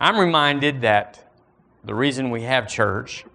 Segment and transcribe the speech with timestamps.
[0.00, 1.22] I'm reminded that
[1.84, 3.26] the reason we have church,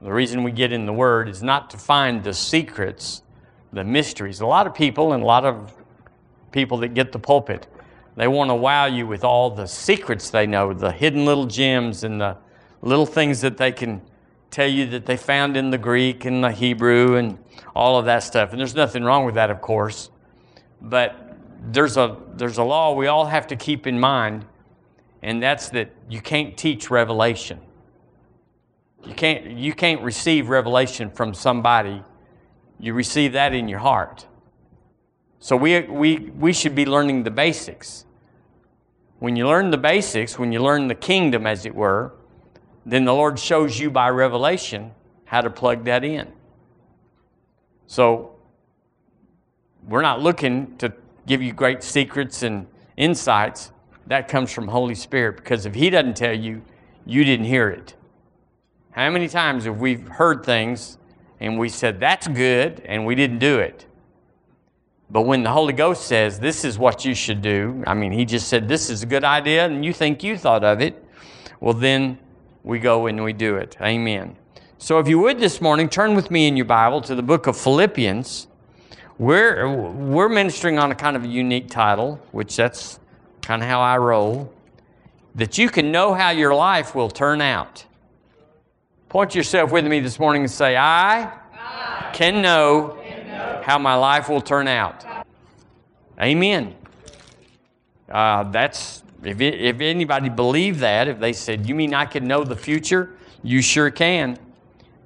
[0.00, 3.22] the reason we get in the Word, is not to find the secrets,
[3.72, 4.40] the mysteries.
[4.40, 5.74] A lot of people and a lot of
[6.52, 7.66] people that get the pulpit,
[8.14, 12.04] they want to wow you with all the secrets they know, the hidden little gems
[12.04, 12.36] and the
[12.80, 14.00] little things that they can
[14.52, 17.38] tell you that they found in the Greek and the Hebrew and
[17.74, 18.52] all of that stuff.
[18.52, 20.10] And there's nothing wrong with that, of course.
[20.80, 21.36] But
[21.72, 24.44] there's a, there's a law we all have to keep in mind,
[25.24, 27.58] and that's that you can't teach revelation.
[29.06, 32.02] You can't, you can't receive revelation from somebody.
[32.78, 34.26] You receive that in your heart.
[35.38, 38.04] So we, we, we should be learning the basics.
[39.18, 42.12] When you learn the basics, when you learn the kingdom, as it were,
[42.84, 44.92] then the Lord shows you by revelation
[45.24, 46.30] how to plug that in.
[47.86, 48.36] So
[49.88, 50.92] we're not looking to
[51.26, 52.66] give you great secrets and
[52.98, 53.70] insights.
[54.06, 56.62] That comes from Holy Spirit because if He doesn't tell you,
[57.06, 57.94] you didn't hear it.
[58.92, 60.98] How many times have we heard things
[61.40, 63.86] and we said, that's good, and we didn't do it?
[65.10, 68.24] But when the Holy Ghost says, this is what you should do, I mean, He
[68.24, 71.04] just said, this is a good idea, and you think you thought of it,
[71.60, 72.18] well, then
[72.62, 73.76] we go and we do it.
[73.80, 74.36] Amen.
[74.78, 77.46] So if you would this morning, turn with me in your Bible to the book
[77.46, 78.48] of Philippians.
[79.18, 83.00] We're, we're ministering on a kind of a unique title, which that's
[83.44, 84.52] kind of how I roll,
[85.34, 87.84] that you can know how your life will turn out.
[89.08, 93.78] Point yourself with me this morning and say, I, I can, know can know how
[93.78, 95.04] my life will turn out.
[96.20, 96.74] Amen.
[98.08, 102.26] Uh, that's if, it, if anybody believed that, if they said, You mean I can
[102.26, 103.16] know the future?
[103.42, 104.38] You sure can.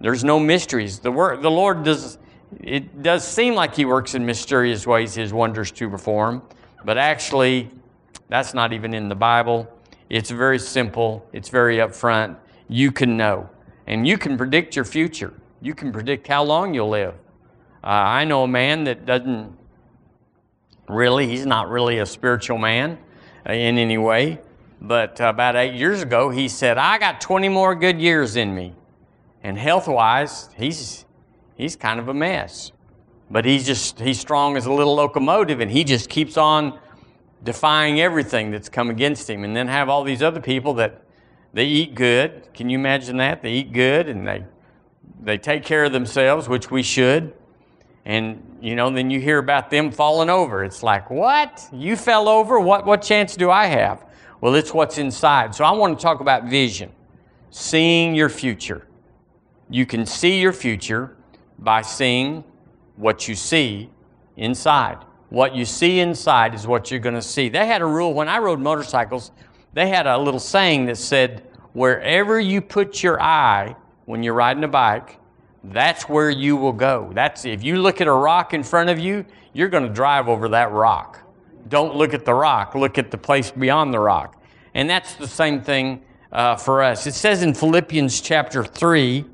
[0.01, 0.99] There's no mysteries.
[1.01, 2.19] The, word, the Lord does,
[2.61, 6.43] it does seem like He works in mysterious ways, His wonders to perform,
[6.85, 7.71] but actually,
[8.29, 9.69] that's not even in the Bible.
[10.11, 12.37] It's very simple, it's very upfront.
[12.69, 13.49] You can know,
[13.87, 15.33] and you can predict your future.
[15.61, 17.15] You can predict how long you'll live.
[17.83, 19.57] Uh, I know a man that doesn't
[20.89, 22.99] really, he's not really a spiritual man
[23.47, 24.41] in any way.
[24.81, 28.75] But about eight years ago, he said, I got 20 more good years in me.
[29.43, 31.05] And health wise, he's,
[31.57, 32.73] he's kind of a mess.
[33.31, 36.79] But he's just, he's strong as a little locomotive and he just keeps on
[37.45, 39.45] defying everything that's come against him.
[39.45, 41.03] And then have all these other people that
[41.53, 42.53] they eat good.
[42.53, 43.43] Can you imagine that?
[43.43, 44.45] They eat good and they,
[45.23, 47.33] they take care of themselves, which we should.
[48.05, 50.65] And, you know, then you hear about them falling over.
[50.65, 51.69] It's like, what?
[51.73, 52.59] You fell over?
[52.59, 54.05] What, what chance do I have?
[54.41, 55.55] Well, it's what's inside.
[55.55, 56.91] So I want to talk about vision,
[57.51, 58.87] seeing your future.
[59.69, 61.17] You can see your future
[61.59, 62.45] by seeing
[62.97, 63.91] what you see
[64.37, 64.99] inside.
[65.31, 67.49] What you see inside is what you're going to see.
[67.49, 69.31] They had a rule when I rode motorcycles,
[69.75, 74.65] they had a little saying that said, wherever you put your eye when you're riding
[74.65, 75.19] a bike,
[75.65, 77.11] that's where you will go.
[77.15, 80.29] That's if you look at a rock in front of you, you're going to drive
[80.29, 81.21] over that rock.
[81.69, 84.43] Don't look at the rock, look at the place beyond the rock.
[84.75, 86.03] And that's the same thing
[86.33, 87.07] uh, for us.
[87.07, 89.25] It says in Philippians chapter 3,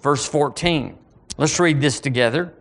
[0.00, 0.98] verse 14.
[1.36, 2.54] Let's read this together.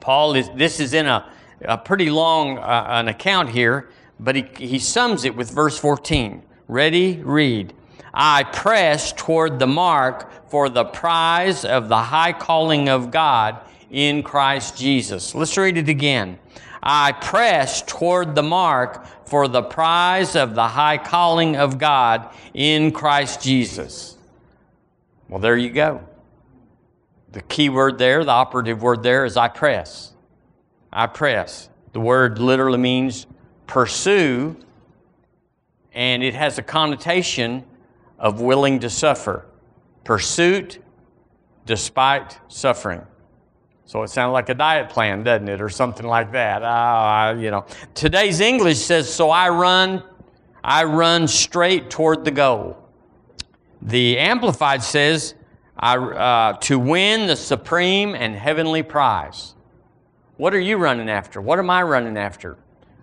[0.00, 1.30] Paul is, this is in a,
[1.62, 6.42] a pretty long uh, an account here, but he, he sums it with verse 14.
[6.68, 7.20] Ready?
[7.22, 7.74] Read.
[8.12, 14.22] I press toward the mark for the prize of the high calling of God in
[14.22, 15.34] Christ Jesus.
[15.34, 16.38] Let's read it again.
[16.82, 22.90] I press toward the mark for the prize of the high calling of God in
[22.90, 24.16] Christ Jesus.
[25.28, 26.02] Well, there you go.
[27.32, 30.14] The key word there, the operative word there is I press.
[30.92, 31.68] I press.
[31.92, 33.26] The word literally means
[33.66, 34.56] pursue,
[35.92, 37.64] and it has a connotation
[38.18, 39.46] of willing to suffer.
[40.02, 40.82] Pursuit
[41.66, 43.02] despite suffering.
[43.84, 46.62] So it sounds like a diet plan, doesn't it, or something like that?
[46.62, 47.64] Uh, you know,
[47.94, 50.02] today's English says, "So I run,
[50.62, 52.76] I run straight toward the goal."
[53.82, 55.34] The Amplified says,
[55.80, 59.54] I, uh, "To win the supreme and heavenly prize."
[60.36, 61.40] What are you running after?
[61.40, 62.56] What am I running after?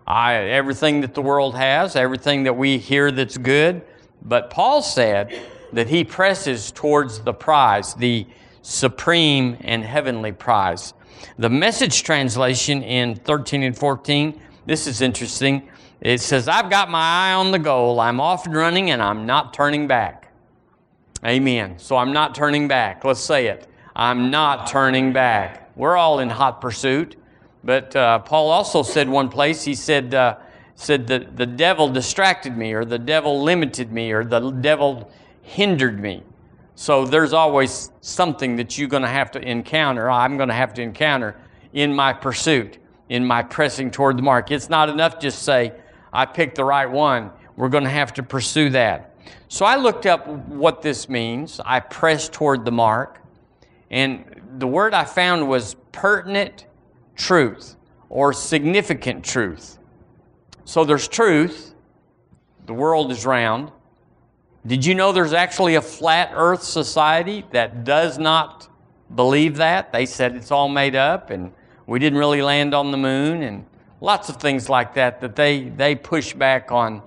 [0.08, 3.84] I, everything that the world has, everything that we hear that's good,
[4.24, 5.38] but Paul said
[5.74, 8.26] that he presses towards the prize, the
[8.62, 10.94] supreme and heavenly prize.
[11.38, 15.70] The message translation in 13 and 14, this is interesting.
[16.02, 18.00] It says, I've got my eye on the goal.
[18.00, 20.27] I'm off and running and I'm not turning back.
[21.26, 21.80] Amen.
[21.80, 23.04] So I'm not turning back.
[23.04, 23.68] Let's say it.
[23.96, 25.72] I'm not turning back.
[25.76, 27.16] We're all in hot pursuit.
[27.64, 30.38] But uh, Paul also said one place, he said, uh,
[30.76, 35.12] said that the devil distracted me, or the devil limited me, or the devil
[35.42, 36.24] hindered me.
[36.76, 40.76] So there's always something that you're going to have to encounter, I'm going to have
[40.76, 41.36] to encounter
[41.74, 42.78] in my pursuit,
[43.10, 44.52] in my pressing toward the mark.
[44.52, 45.74] It's not enough just say,
[46.14, 47.32] I picked the right one.
[47.56, 49.16] We're going to have to pursue that.
[49.48, 51.60] So I looked up what this means.
[51.66, 53.22] I pressed toward the mark.
[53.90, 56.66] And the word I found was pertinent
[57.16, 57.76] truth
[58.10, 59.78] or significant truth.
[60.66, 61.74] So there's truth.
[62.66, 63.72] The world is round.
[64.66, 68.68] Did you know there's actually a flat earth society that does not
[69.16, 69.94] believe that?
[69.94, 71.54] They said it's all made up and
[71.86, 73.66] we didn't really land on the moon and
[74.02, 77.02] lots of things like that that they, they push back on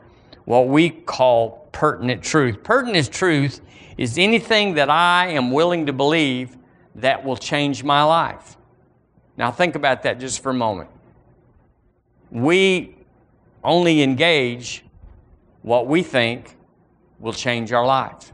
[0.46, 2.62] what we call pertinent truth.
[2.62, 3.60] Pertinent truth
[3.96, 6.56] is anything that I am willing to believe
[6.96, 8.56] that will change my life.
[9.36, 10.90] Now, think about that just for a moment.
[12.30, 12.96] We
[13.64, 14.84] only engage
[15.62, 16.56] what we think
[17.18, 18.32] will change our life.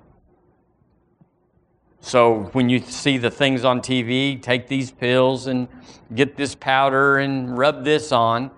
[2.00, 5.66] So, when you see the things on TV, take these pills and
[6.14, 8.52] get this powder and rub this on,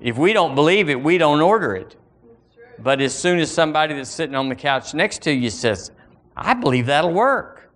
[0.00, 1.94] if we don't believe it, we don't order it.
[2.82, 5.92] But as soon as somebody that's sitting on the couch next to you says,
[6.36, 7.70] I believe that'll work,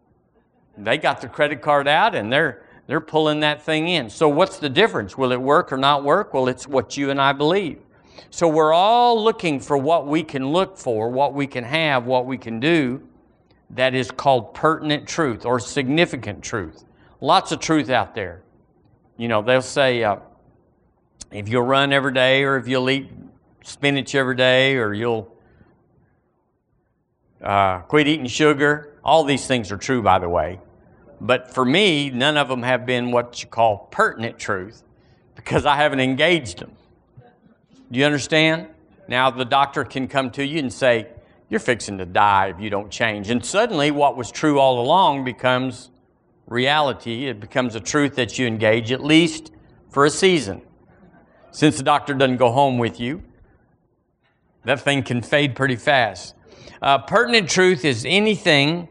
[0.77, 4.11] they got the credit card out and they're, they're pulling that thing in.
[4.11, 5.17] So, what's the difference?
[5.17, 6.35] Will it work or not work?
[6.35, 7.79] Well, it's what you and I believe.
[8.31, 12.27] So, we're all looking for what we can look for, what we can have, what
[12.27, 13.03] we can do
[13.71, 16.85] that is called pertinent truth or significant truth.
[17.21, 18.43] Lots of truth out there.
[19.17, 20.17] You know, they'll say, uh,
[21.33, 23.11] if you'll run every day or if you'll eat
[23.67, 25.29] spinach every day or you'll
[27.43, 28.95] uh, quit eating sugar.
[29.05, 30.61] All these things are true, by the way.
[31.21, 34.83] But for me, none of them have been what you call pertinent truth
[35.35, 36.73] because I haven't engaged them.
[37.91, 38.69] Do you understand?
[39.09, 41.09] Now, the doctor can come to you and say,
[41.49, 43.31] You're fixing to die if you don't change.
[43.31, 45.91] And suddenly, what was true all along becomes
[46.47, 47.27] reality.
[47.27, 49.53] It becomes a truth that you engage, at least
[49.89, 50.63] for a season.
[51.53, 53.23] Since the doctor doesn't go home with you,
[54.67, 56.35] that thing can fade pretty fast.
[56.83, 58.89] Uh, pertinent truth is anything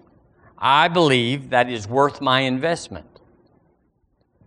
[0.58, 3.06] I believe that is worth my investment.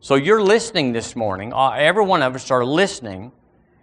[0.01, 1.53] So you're listening this morning.
[1.53, 3.33] Uh, every one of us are listening,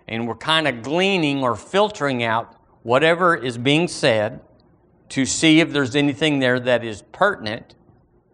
[0.08, 4.42] and we're kind of gleaning or filtering out whatever is being said
[5.10, 7.76] to see if there's anything there that is pertinent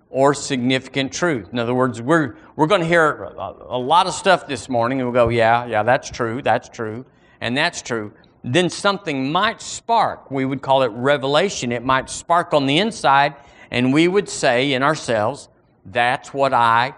[0.10, 1.50] or significant truth.
[1.52, 5.02] In other words, we're, we're going to hear a, a lot of stuff this morning,
[5.02, 7.06] and we'll go, yeah, yeah, that's true, that's true,
[7.42, 10.32] and that's true then something might spark.
[10.32, 11.72] We would call it revelation.
[11.72, 13.36] It might spark on the inside,
[13.70, 15.50] and we would say in ourselves,
[15.86, 16.96] That's what I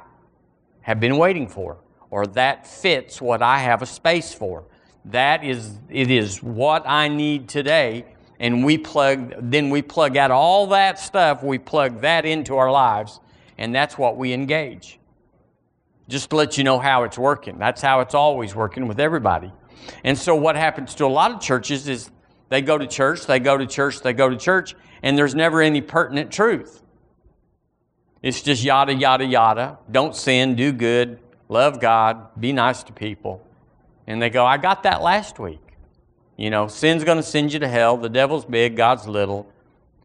[0.81, 1.77] have been waiting for,
[2.09, 4.65] or that fits what I have a space for.
[5.05, 8.05] That is, it is what I need today.
[8.39, 12.71] And we plug, then we plug out all that stuff, we plug that into our
[12.71, 13.19] lives,
[13.57, 14.99] and that's what we engage.
[16.09, 17.57] Just to let you know how it's working.
[17.57, 19.51] That's how it's always working with everybody.
[20.03, 22.11] And so what happens to a lot of churches is
[22.49, 25.61] they go to church, they go to church, they go to church, and there's never
[25.61, 26.81] any pertinent truth.
[28.21, 29.79] It's just yada, yada, yada.
[29.91, 31.19] Don't sin, do good,
[31.49, 33.45] love God, be nice to people.
[34.07, 35.59] And they go, I got that last week.
[36.37, 37.97] You know, sin's going to send you to hell.
[37.97, 39.51] The devil's big, God's little.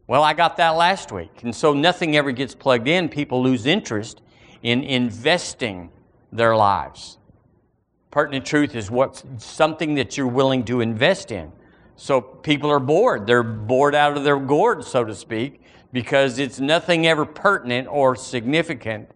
[0.07, 1.43] Well, I got that last week.
[1.43, 3.09] And so nothing ever gets plugged in.
[3.09, 4.21] People lose interest
[4.63, 5.91] in investing
[6.31, 7.18] their lives.
[8.11, 11.51] Pertinent truth is what something that you're willing to invest in.
[11.95, 13.27] So people are bored.
[13.27, 15.61] They're bored out of their gourd, so to speak,
[15.91, 19.11] because it's nothing ever pertinent or significant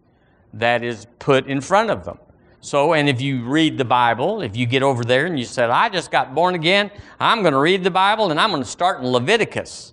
[0.52, 2.18] that is put in front of them.
[2.60, 5.70] So, and if you read the Bible, if you get over there and you said,
[5.70, 8.68] I just got born again, I'm going to read the Bible and I'm going to
[8.68, 9.92] start in Leviticus.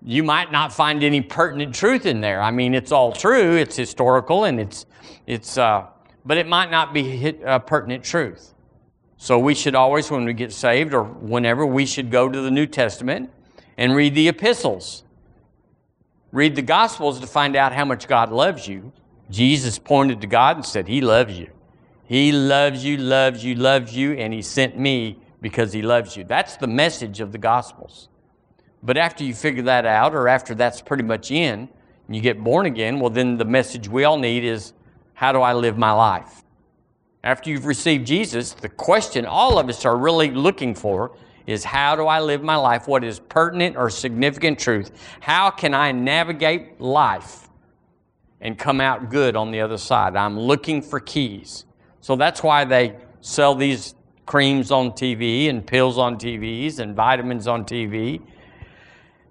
[0.00, 2.40] You might not find any pertinent truth in there.
[2.40, 4.86] I mean, it's all true, it's historical, and it's,
[5.26, 5.86] it's, uh,
[6.24, 8.54] but it might not be uh, pertinent truth.
[9.16, 12.50] So we should always, when we get saved or whenever, we should go to the
[12.50, 13.30] New Testament
[13.76, 15.04] and read the epistles.
[16.32, 18.92] Read the Gospels to find out how much God loves you.
[19.30, 21.50] Jesus pointed to God and said, He loves you.
[22.04, 26.24] He loves you, loves you, loves you, and He sent me because He loves you.
[26.24, 28.08] That's the message of the Gospels.
[28.82, 31.68] But after you figure that out, or after that's pretty much in,
[32.06, 34.72] and you get born again, well, then the message we all need is
[35.14, 36.42] how do I live my life?
[37.24, 41.16] After you've received Jesus, the question all of us are really looking for
[41.46, 42.88] is how do I live my life?
[42.88, 44.92] What is pertinent or significant truth?
[45.20, 47.48] How can I navigate life
[48.40, 50.16] and come out good on the other side?
[50.16, 51.64] I'm looking for keys.
[52.00, 53.94] So that's why they sell these
[54.26, 58.20] creams on TV and pills on TVs and vitamins on TV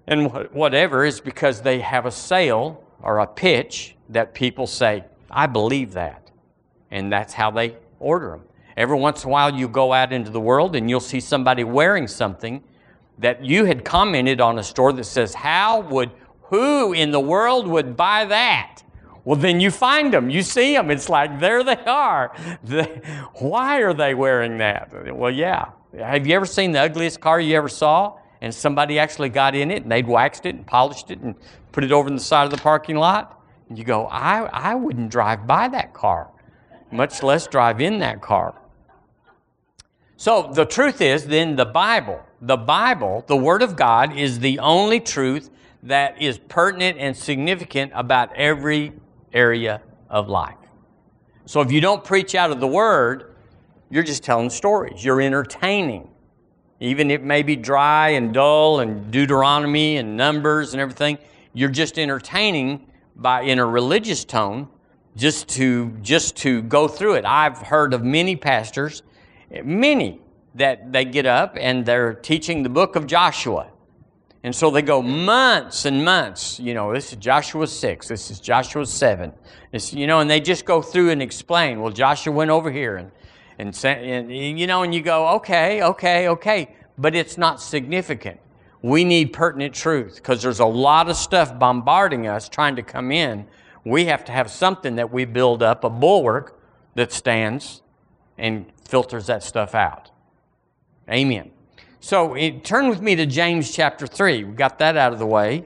[0.06, 5.46] and whatever is because they have a sale or a pitch that people say, I
[5.46, 6.30] believe that.
[6.90, 8.42] And that's how they order them.
[8.76, 11.64] Every once in a while, you go out into the world and you'll see somebody
[11.64, 12.62] wearing something
[13.18, 16.10] that you had commented on a store that says, How would,
[16.44, 18.82] who in the world would buy that?
[19.24, 20.90] Well, then you find them, you see them.
[20.90, 22.34] It's like, there they are.
[23.34, 25.14] why are they wearing that?
[25.14, 25.70] Well, yeah.
[25.96, 28.18] Have you ever seen the ugliest car you ever saw?
[28.40, 31.36] And somebody actually got in it and they'd waxed it and polished it and
[31.70, 33.41] put it over in the side of the parking lot?
[33.76, 36.28] You go, I, I wouldn't drive by that car,
[36.90, 38.54] much less drive in that car.
[40.16, 44.58] So the truth is, then, the Bible, the Bible, the Word of God, is the
[44.60, 45.50] only truth
[45.82, 48.92] that is pertinent and significant about every
[49.32, 50.54] area of life.
[51.46, 53.34] So if you don't preach out of the Word,
[53.90, 55.04] you're just telling stories.
[55.04, 56.08] You're entertaining.
[56.78, 61.18] Even if it may be dry and dull and Deuteronomy and Numbers and everything,
[61.52, 64.68] you're just entertaining by in a religious tone
[65.16, 67.24] just to just to go through it.
[67.24, 69.02] I've heard of many pastors,
[69.64, 70.20] many
[70.54, 73.68] that they get up and they're teaching the book of Joshua.
[74.44, 76.58] And so they go months and months.
[76.58, 79.32] You know, this is Joshua 6, this is Joshua 7.
[79.70, 82.96] This, you know, and they just go through and explain, well, Joshua went over here
[82.96, 83.10] and,
[83.58, 86.74] and, and you know, and you go, okay, okay, okay.
[86.98, 88.40] But it's not significant.
[88.82, 93.12] We need pertinent truth because there's a lot of stuff bombarding us trying to come
[93.12, 93.46] in.
[93.84, 96.60] We have to have something that we build up, a bulwark
[96.94, 97.82] that stands
[98.36, 100.10] and filters that stuff out.
[101.08, 101.52] Amen.
[102.00, 104.44] So eh, turn with me to James chapter 3.
[104.44, 105.64] We got that out of the way.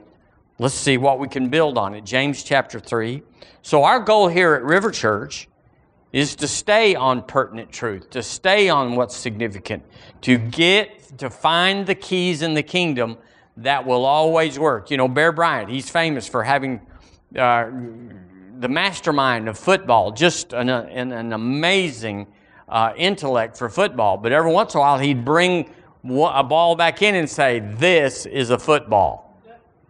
[0.59, 2.03] Let's see what we can build on it.
[2.03, 3.21] James chapter 3.
[3.61, 5.47] So, our goal here at River Church
[6.17, 9.83] is to stay on pertinent truth, to stay on what's significant,
[10.19, 13.15] to get, to find the keys in the kingdom
[13.57, 14.89] that will always work.
[14.89, 16.81] You know, Bear Bryant, he's famous for having
[17.37, 17.69] uh,
[18.57, 22.25] the mastermind of football, just an, an, an amazing
[22.67, 24.17] uh, intellect for football.
[24.17, 25.69] But every once in a while, he'd bring
[26.03, 29.39] a ball back in and say, This is a football.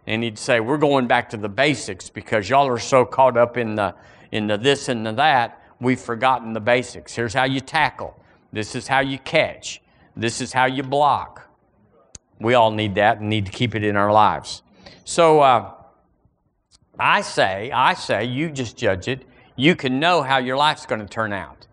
[0.06, 3.56] And he'd say, We're going back to the basics because y'all are so caught up
[3.56, 3.94] in the,
[4.30, 7.14] in the this and the that, we've forgotten the basics.
[7.14, 8.18] Here's how you tackle,
[8.52, 9.82] this is how you catch,
[10.16, 11.48] this is how you block.
[12.40, 14.62] We all need that and need to keep it in our lives.
[15.04, 15.72] So uh,
[16.98, 19.24] I say, I say, you just judge it.
[19.56, 21.66] You can know how your life's going to turn out.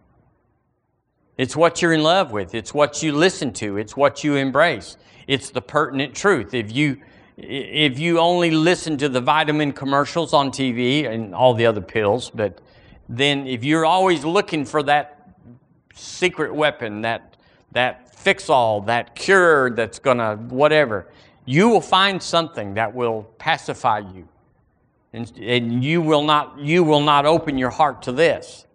[1.38, 2.56] It's what you're in love with.
[2.56, 3.78] It's what you listen to.
[3.78, 4.98] It's what you embrace.
[5.28, 6.54] It's the pertinent truth.
[6.54, 7.02] If you
[7.38, 12.30] if you only listen to the vitamin commercials on TV and all the other pills,
[12.30, 12.62] but
[13.08, 15.30] then if you're always looking for that
[15.94, 17.38] secret weapon, that
[17.72, 21.08] that fix all, that cure that's gonna whatever,
[21.46, 24.28] you will find something that will pacify you.
[25.14, 28.66] And, and you will not you will not open your heart to this.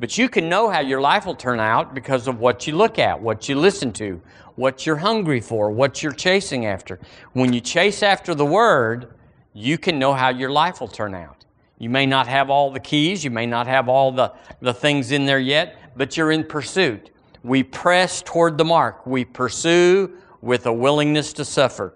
[0.00, 2.98] But you can know how your life will turn out because of what you look
[2.98, 4.20] at, what you listen to,
[4.56, 6.98] what you're hungry for, what you're chasing after.
[7.32, 9.14] When you chase after the Word,
[9.52, 11.43] you can know how your life will turn out.
[11.78, 15.12] You may not have all the keys, you may not have all the, the things
[15.12, 17.10] in there yet, but you're in pursuit.
[17.42, 21.94] We press toward the mark, we pursue with a willingness to suffer.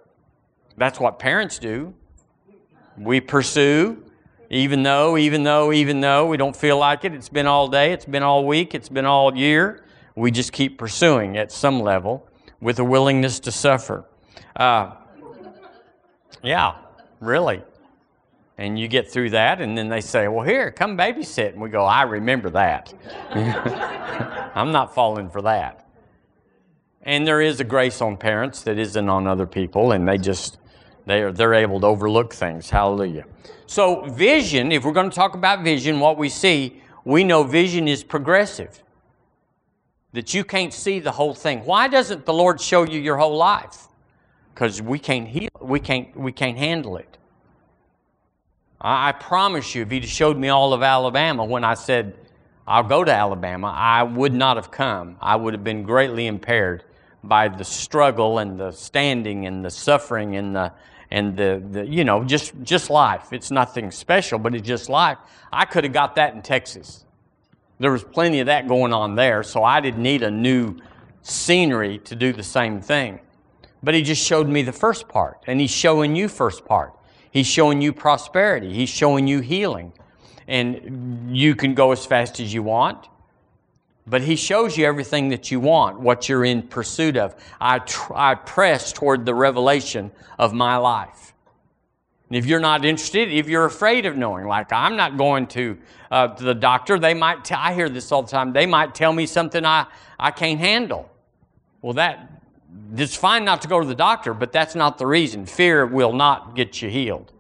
[0.76, 1.94] That's what parents do.
[2.97, 4.04] We pursue
[4.50, 7.92] even though, even though, even though we don't feel like it, it's been all day,
[7.92, 12.26] it's been all week, it's been all year, we just keep pursuing at some level
[12.61, 14.04] with a willingness to suffer.
[14.56, 14.94] Uh,
[16.42, 16.76] yeah,
[17.20, 17.62] really.
[18.58, 21.52] And you get through that, and then they say, Well, here, come babysit.
[21.52, 22.92] And we go, I remember that.
[24.54, 25.88] I'm not falling for that.
[27.02, 30.58] And there is a grace on parents that isn't on other people, and they just
[31.08, 32.68] they're, they're able to overlook things.
[32.68, 33.24] Hallelujah.
[33.66, 37.88] So, vision, if we're going to talk about vision, what we see, we know vision
[37.88, 38.82] is progressive.
[40.12, 41.64] That you can't see the whole thing.
[41.64, 43.88] Why doesn't the Lord show you your whole life?
[44.52, 47.16] Because we can't heal, we can't, we can't handle it.
[48.80, 52.14] I, I promise you, if He'd showed me all of Alabama when I said,
[52.66, 55.16] I'll go to Alabama, I would not have come.
[55.23, 56.85] I would have been greatly impaired
[57.25, 60.73] by the struggle and the standing and the suffering and the
[61.11, 63.32] and the, the you know just just life.
[63.32, 65.18] It's nothing special but it's just life.
[65.52, 67.04] I could have got that in texas.
[67.78, 70.76] There was plenty of that going on there so i didn't need a new
[71.23, 73.20] scenery to do the same thing.
[73.82, 76.92] But he just showed me the first part and he's showing you first part
[77.30, 79.92] he's showing you prosperity he's showing you healing
[80.47, 83.08] and you can go as fast as you want
[84.06, 87.35] But He shows you everything that you want, what you're in pursuit of.
[87.61, 91.35] I, tr- I press toward the revelation of my life.
[92.28, 95.78] And if you're not interested, if you're afraid of knowing, like I'm not going to,
[96.11, 98.94] uh, to the doctor, they might, t- I hear this all the time, they might
[98.94, 99.87] tell me something I,
[100.18, 101.11] I can't handle.
[101.82, 102.38] Well, that,
[102.96, 105.46] it's fine not to go to the doctor, but that's not the reason.
[105.46, 107.32] Fear will not get you healed.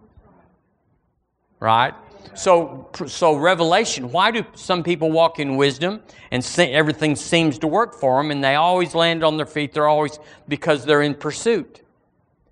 [1.60, 1.94] Right?
[2.34, 4.12] So, so revelation.
[4.12, 8.44] Why do some people walk in wisdom and everything seems to work for them, and
[8.44, 9.72] they always land on their feet?
[9.72, 11.82] They're always because they're in pursuit.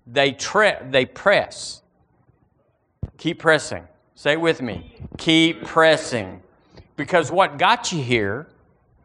[0.05, 1.81] They tre- they press.
[3.17, 3.87] Keep pressing.
[4.15, 4.95] Say it with me.
[5.17, 6.41] Keep pressing,
[6.95, 8.47] because what got you here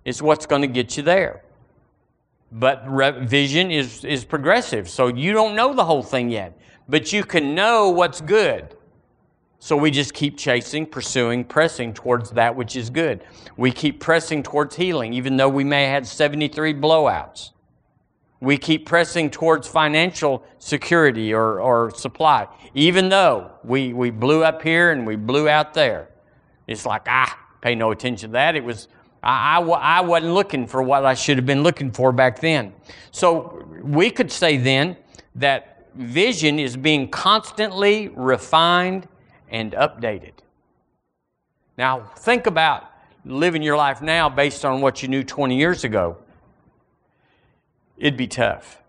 [0.04, 1.42] is what's going to get you there.
[2.52, 2.86] But
[3.22, 7.54] vision is is progressive, so you don't know the whole thing yet, but you can
[7.54, 8.76] know what's good.
[9.58, 13.24] So we just keep chasing, pursuing, pressing towards that which is good.
[13.56, 17.52] We keep pressing towards healing, even though we may have had 73 blowouts.
[18.40, 24.62] We keep pressing towards financial security or, or supply, even though we, we blew up
[24.62, 26.08] here and we blew out there.
[26.66, 28.56] It's like, ah, pay no attention to that.
[28.56, 28.88] It was,
[29.22, 32.72] I, I, I wasn't looking for what I should have been looking for back then.
[33.10, 34.96] So we could say then
[35.36, 39.08] that vision is being constantly refined
[39.48, 40.32] and updated.
[41.78, 42.90] Now, think about
[43.24, 46.16] living your life now based on what you knew 20 years ago.
[47.96, 48.81] It'd be tough.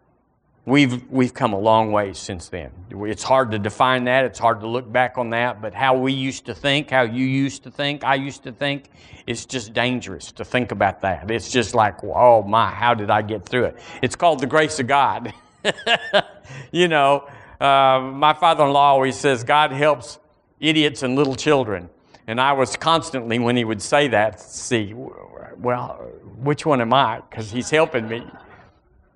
[0.65, 2.71] We've, we've come a long way since then.
[2.89, 4.23] It's hard to define that.
[4.23, 5.61] It's hard to look back on that.
[5.61, 8.89] But how we used to think, how you used to think, I used to think,
[9.27, 11.29] it's just dangerous to think about that.
[11.29, 13.79] It's just like, oh my, how did I get through it?
[14.01, 15.33] It's called the grace of God.
[16.71, 17.27] you know,
[17.59, 20.17] uh, my father in law always says, God helps
[20.61, 21.89] idiots and little children.
[22.25, 25.95] And I was constantly, when he would say that, see, well,
[26.37, 27.19] which one am I?
[27.29, 28.25] Because he's helping me.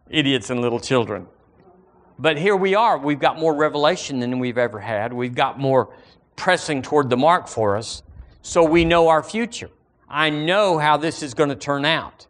[0.10, 1.28] Idiots and little children.
[2.20, 2.98] But here we are.
[2.98, 5.14] We've got more revelation than we've ever had.
[5.14, 5.94] We've got more
[6.36, 8.04] pressing toward the mark for us.
[8.42, 9.70] So we know our future.
[10.10, 12.28] I know how this is going to turn out.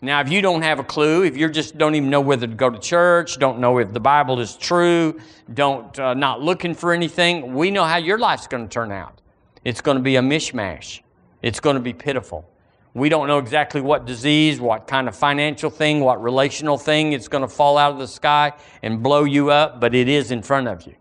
[0.00, 2.54] Now, if you don't have a clue, if you just don't even know whether to
[2.54, 5.18] go to church, don't know if the Bible is true,
[5.54, 9.22] don't uh, not looking for anything, we know how your life's going to turn out.
[9.64, 11.00] It's going to be a mishmash.
[11.40, 12.46] It's going to be pitiful.
[12.94, 17.26] We don't know exactly what disease, what kind of financial thing, what relational thing it's
[17.26, 18.52] going to fall out of the sky
[18.82, 20.94] and blow you up, but it is in front of you.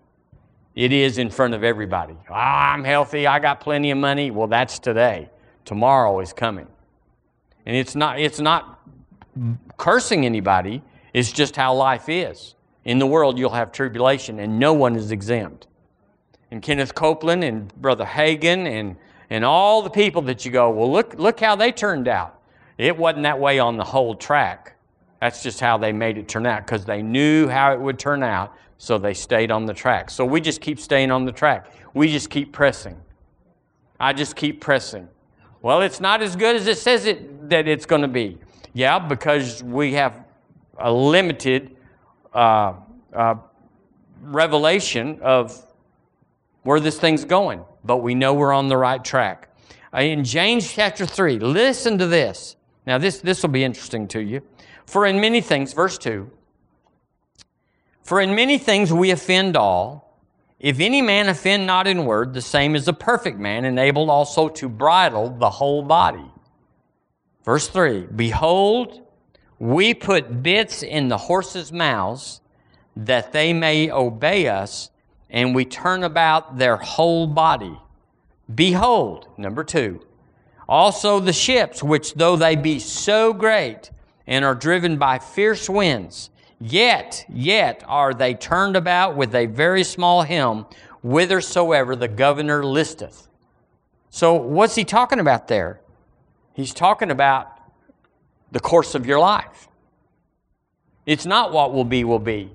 [0.73, 2.17] It is in front of everybody.
[2.27, 3.27] Oh, I'm healthy.
[3.27, 4.31] I got plenty of money.
[4.31, 5.29] Well, that's today.
[5.65, 6.67] Tomorrow is coming.
[7.67, 8.79] And it's not, it's not
[9.77, 10.81] cursing anybody.
[11.13, 12.55] It's just how life is.
[12.85, 15.67] In the world, you'll have tribulation, and no one is exempt.
[16.49, 18.95] And Kenneth Copeland and Brother Hagin and,
[19.33, 22.39] and all the people that you go, well, look, look how they turned out.
[22.77, 24.75] It wasn't that way on the whole track.
[25.21, 28.21] That's just how they made it turn out because they knew how it would turn
[28.21, 30.11] out, so they stayed on the track.
[30.11, 31.65] So we just keep staying on the track.
[31.95, 32.95] We just keep pressing.
[33.99, 35.09] I just keep pressing.
[35.63, 38.37] Well, it's not as good as it says it that it's going to be.
[38.73, 40.25] Yeah, because we have
[40.77, 41.75] a limited
[42.35, 42.73] uh,
[43.11, 43.35] uh,
[44.21, 45.59] revelation of
[46.61, 49.49] where this thing's going, but we know we're on the right track.
[49.93, 52.55] Uh, in James chapter 3, listen to this.
[52.85, 54.41] Now, this, this will be interesting to you.
[54.85, 56.29] For in many things, verse 2,
[58.03, 60.03] for in many things we offend all.
[60.59, 64.47] If any man offend not in word, the same is a perfect man, enabled also
[64.49, 66.31] to bridle the whole body.
[67.43, 69.01] Verse 3 Behold,
[69.59, 72.41] we put bits in the horses' mouths
[72.95, 74.89] that they may obey us,
[75.33, 77.77] and we turn about their whole body.
[78.53, 80.05] Behold, number two,
[80.69, 83.89] also the ships, which though they be so great
[84.27, 86.29] and are driven by fierce winds,
[86.61, 90.67] yet, yet are they turned about with a very small helm,
[91.01, 93.27] whithersoever the governor listeth.
[94.11, 95.81] So, what's he talking about there?
[96.53, 97.49] He's talking about
[98.51, 99.67] the course of your life.
[101.07, 102.51] It's not what will be, will be.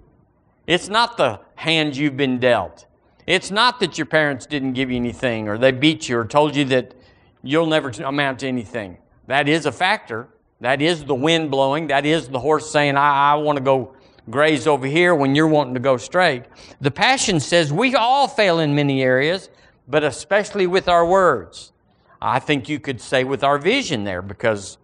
[0.68, 2.84] It's not the hand you've been dealt.
[3.26, 6.54] It's not that your parents didn't give you anything or they beat you or told
[6.54, 6.94] you that
[7.42, 8.98] you'll never amount to anything.
[9.28, 10.28] That is a factor.
[10.60, 11.86] That is the wind blowing.
[11.86, 13.96] That is the horse saying, I, I want to go
[14.28, 16.44] graze over here when you're wanting to go straight.
[16.82, 19.48] The Passion says we all fail in many areas,
[19.88, 21.72] but especially with our words.
[22.20, 24.76] I think you could say with our vision there because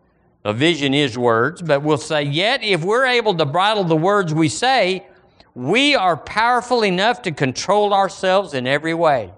[0.46, 4.32] a vision is words, but we'll say, yet if we're able to bridle the words
[4.32, 5.06] we say,
[5.54, 9.32] we are powerful enough to control ourselves in every way.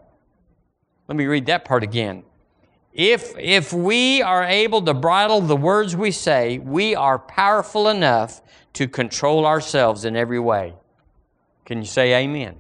[1.08, 2.24] Let me read that part again.
[2.92, 8.40] If, if we are able to bridle the words we say, we are powerful enough
[8.72, 10.74] to control ourselves in every way.
[11.66, 12.56] Can you say amen?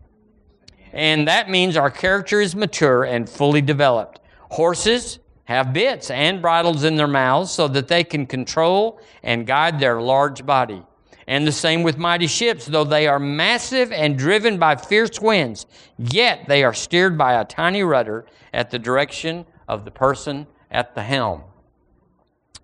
[0.92, 4.20] And that means our character is mature and fully developed.
[4.50, 9.80] Horses have bits and bridles in their mouths so that they can control and guide
[9.80, 10.82] their large body.
[11.26, 15.66] And the same with mighty ships, though they are massive and driven by fierce winds,
[15.98, 20.94] yet they are steered by a tiny rudder at the direction of the person at
[20.94, 21.42] the helm.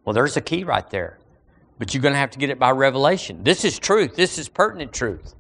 [0.04, 1.18] Well, there's a key right there.
[1.78, 3.42] But you're going to have to get it by revelation.
[3.42, 4.14] This is truth.
[4.14, 5.34] This is pertinent truth.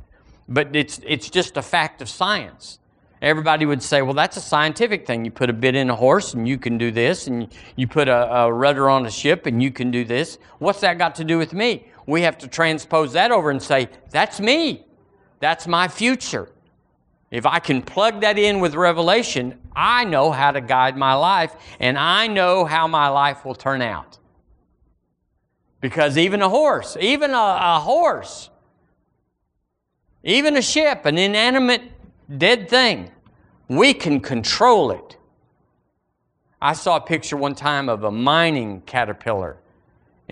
[0.48, 2.80] But it's, it's just a fact of science.
[3.20, 5.24] Everybody would say, well, that's a scientific thing.
[5.24, 8.08] You put a bit in a horse and you can do this, and you put
[8.08, 10.38] a, a rudder on a ship and you can do this.
[10.58, 11.86] What's that got to do with me?
[12.06, 14.86] We have to transpose that over and say, that's me.
[15.40, 16.48] That's my future.
[17.30, 21.54] If I can plug that in with revelation, I know how to guide my life
[21.80, 24.18] and I know how my life will turn out.
[25.80, 28.50] Because even a horse, even a, a horse,
[30.22, 31.82] even a ship, an inanimate
[32.38, 33.10] dead thing,
[33.68, 35.16] we can control it.
[36.60, 39.56] I saw a picture one time of a mining caterpillar,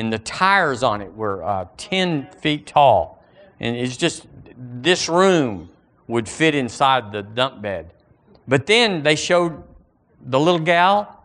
[0.00, 3.22] and the tires on it were uh, 10 feet tall.
[3.60, 5.68] And it's just this room
[6.06, 7.92] would fit inside the dump bed.
[8.48, 9.62] But then they showed
[10.22, 11.22] the little gal.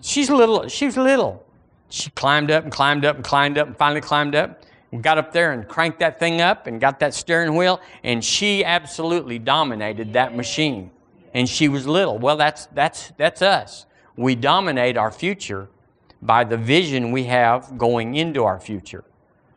[0.00, 0.66] She's little.
[0.68, 1.44] She's little.
[1.90, 4.62] She climbed up and climbed up and climbed up and finally climbed up.
[4.90, 8.22] And got up there and cranked that thing up and got that steering wheel, and
[8.22, 10.90] she absolutely dominated that machine.
[11.32, 12.18] And she was little.
[12.18, 13.86] Well, that's that's that's us.
[14.16, 15.70] We dominate our future
[16.22, 19.04] by the vision we have going into our future.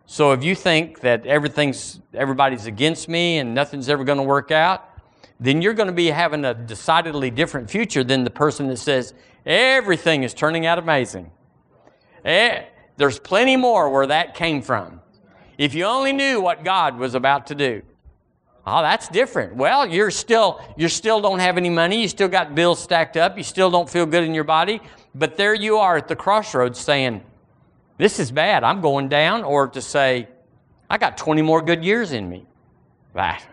[0.08, 4.52] So if you think that everything's everybody's against me and nothing's ever going to work
[4.52, 4.90] out,
[5.40, 9.14] then you're going to be having a decidedly different future than the person that says
[9.46, 11.32] everything is turning out amazing.
[12.24, 12.64] Eh,
[12.98, 15.02] there's plenty more where that came from.
[15.58, 17.82] If you only knew what God was about to do.
[18.68, 19.56] Oh, that's different.
[19.56, 23.38] Well, you're still you still don't have any money, you still got bills stacked up,
[23.38, 24.82] you still don't feel good in your body,
[25.16, 27.24] but there you are at the crossroads saying,
[27.98, 30.28] this is bad, I'm going down, or to say,
[30.90, 32.46] I got 20 more good years in me.
[33.14, 33.44] That.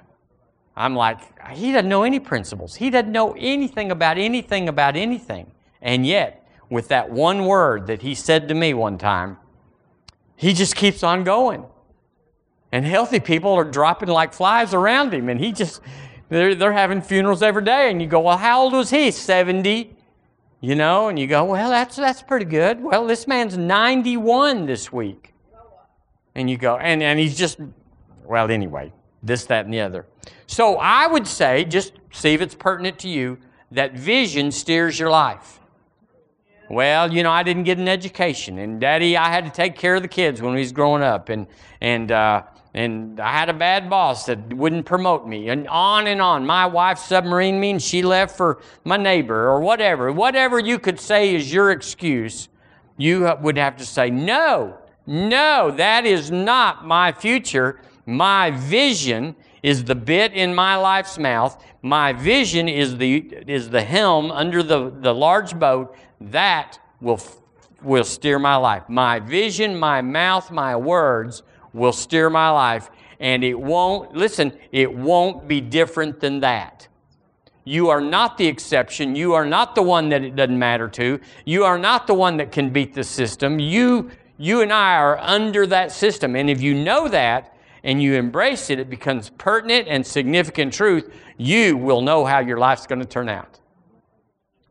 [0.76, 1.20] I'm like,
[1.50, 2.74] he doesn't know any principles.
[2.74, 5.52] He doesn't know anything about anything about anything.
[5.80, 9.36] And yet, with that one word that he said to me one time,
[10.34, 11.64] he just keeps on going.
[12.72, 15.28] And healthy people are dropping like flies around him.
[15.28, 15.80] And he just,
[16.30, 17.90] they're, they're having funerals every day.
[17.90, 19.10] And you go, well, how old was he?
[19.10, 19.94] 70.
[20.62, 22.80] You know, and you go, well, that's, that's pretty good.
[22.80, 25.34] Well, this man's 91 this week.
[26.36, 27.58] And you go, and, and he's just,
[28.24, 28.92] well, anyway,
[29.24, 30.06] this, that, and the other.
[30.46, 33.38] So I would say, just see if it's pertinent to you,
[33.72, 35.58] that vision steers your life.
[36.70, 39.96] Well, you know, I didn't get an education, and Daddy, I had to take care
[39.96, 41.46] of the kids when we was growing up, and
[41.80, 42.44] and uh,
[42.74, 46.46] and I had a bad boss that wouldn't promote me, and on and on.
[46.46, 50.10] My wife submarined me, and she left for my neighbor, or whatever.
[50.10, 52.48] Whatever you could say is your excuse,
[52.96, 57.80] you would have to say, No, no, that is not my future.
[58.06, 61.62] My vision is the bit in my life's mouth.
[61.82, 65.94] My vision is the, is the helm under the, the large boat.
[66.20, 67.20] That will,
[67.82, 68.88] will steer my life.
[68.88, 72.90] My vision, my mouth, my words will steer my life.
[73.20, 76.88] And it won't, listen, it won't be different than that.
[77.64, 79.14] You are not the exception.
[79.14, 81.20] You are not the one that it doesn't matter to.
[81.44, 83.60] You are not the one that can beat the system.
[83.60, 86.34] You, you and I are under that system.
[86.34, 91.12] And if you know that and you embrace it, it becomes pertinent and significant truth.
[91.36, 93.60] You will know how your life's going to turn out.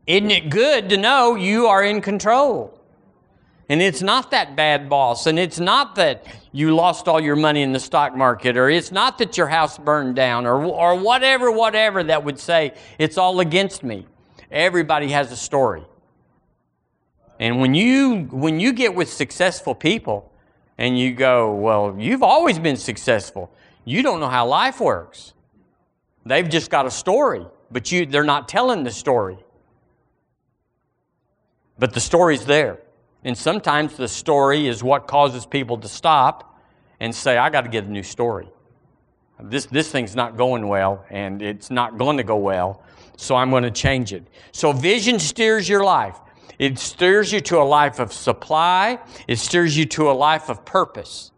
[0.06, 2.78] Isn't it good to know you are in control?
[3.68, 7.62] And it's not that bad boss, and it's not that you lost all your money
[7.62, 11.50] in the stock market, or it's not that your house burned down, or, or whatever,
[11.50, 14.06] whatever that would say it's all against me.
[14.50, 15.82] Everybody has a story.
[17.40, 20.30] And when you when you get with successful people
[20.76, 23.50] and you go, well, you've always been successful.
[23.84, 25.32] You don't know how life works.
[26.24, 29.38] They've just got a story, but you they're not telling the story.
[31.78, 32.78] But the story's there.
[33.24, 36.58] And sometimes the story is what causes people to stop
[36.98, 38.48] and say, I got to get a new story.
[39.40, 42.82] This, this thing's not going well, and it's not going to go well,
[43.16, 44.26] so I'm going to change it.
[44.52, 46.16] So, vision steers your life.
[46.58, 50.64] It steers you to a life of supply, it steers you to a life of
[50.64, 51.32] purpose.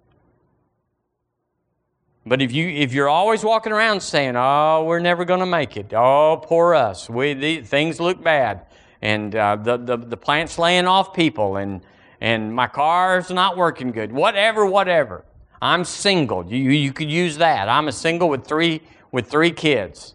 [2.26, 5.76] But if, you, if you're always walking around saying, oh, we're never going to make
[5.76, 8.66] it, oh, poor us, we, the, things look bad,
[9.04, 11.82] and uh, the, the, the plant's laying off people, and,
[12.22, 14.10] and my car's not working good.
[14.10, 15.26] Whatever, whatever.
[15.60, 16.46] I'm single.
[16.46, 17.68] You, you could use that.
[17.68, 18.80] I'm a single with three,
[19.12, 20.14] with three kids.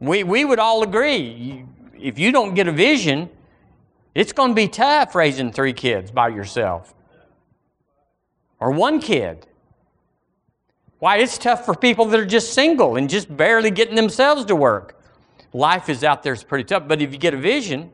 [0.00, 1.64] We, we would all agree.
[1.96, 3.30] If you don't get a vision,
[4.16, 6.92] it's going to be tough raising three kids by yourself
[8.58, 9.46] or one kid.
[10.98, 14.56] Why, it's tough for people that are just single and just barely getting themselves to
[14.56, 15.00] work.
[15.52, 17.92] Life is out there is pretty tough, but if you get a vision,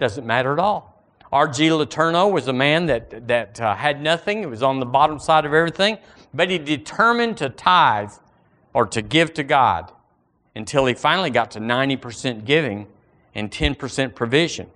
[0.00, 1.04] doesn't matter at all.
[1.32, 1.68] R.G.
[1.68, 4.42] Letourneau was a man that, that uh, had nothing.
[4.42, 5.98] It was on the bottom side of everything,
[6.34, 8.12] but he determined to tithe
[8.74, 9.92] or to give to God
[10.56, 12.88] until he finally got to 90% giving
[13.34, 14.68] and 10% provision.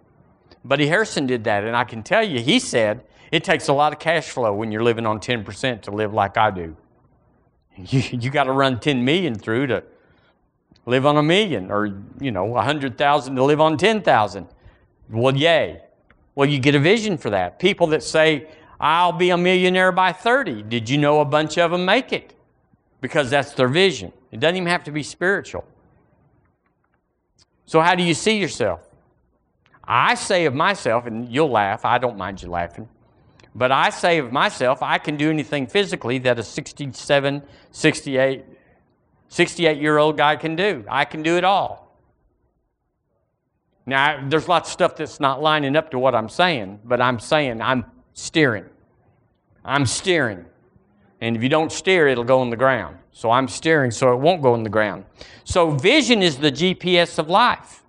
[0.64, 3.92] Buddy Harrison did that, and I can tell you, he said it takes a lot
[3.92, 6.76] of cash flow when you're living on 10% to live like I do.
[7.76, 9.82] You, you got to run 10 million through to
[10.86, 11.86] live on a million, or
[12.20, 14.46] you know, 100,000 to live on 10,000.
[15.10, 15.82] Well, yay.
[16.34, 17.58] Well, you get a vision for that.
[17.58, 18.48] People that say,
[18.80, 20.64] I'll be a millionaire by 30.
[20.64, 22.34] Did you know a bunch of them make it?
[23.00, 24.12] Because that's their vision.
[24.32, 25.64] It doesn't even have to be spiritual.
[27.66, 28.80] So, how do you see yourself?
[29.86, 32.88] I say of myself, and you'll laugh, I don't mind you laughing,
[33.54, 38.44] but I say of myself, I can do anything physically that a 67, 68,
[39.28, 40.84] 68 year old guy can do.
[40.88, 41.83] I can do it all.
[43.86, 47.18] Now, there's lots of stuff that's not lining up to what I'm saying, but I'm
[47.18, 48.64] saying I'm steering.
[49.64, 50.44] I'm steering.
[51.20, 52.98] And if you don't steer, it'll go on the ground.
[53.12, 55.04] So I'm steering so it won't go in the ground.
[55.44, 57.82] So vision is the GPS of life.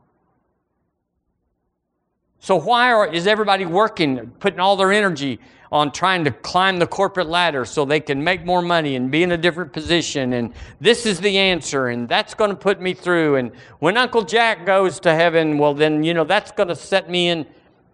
[2.40, 5.40] So why are, is everybody working, putting all their energy
[5.72, 9.24] on trying to climb the corporate ladder so they can make more money and be
[9.24, 12.94] in a different position and this is the answer and that's going to put me
[12.94, 16.76] through and when Uncle Jack goes to heaven, well then, you know, that's going to
[16.76, 17.46] set me in.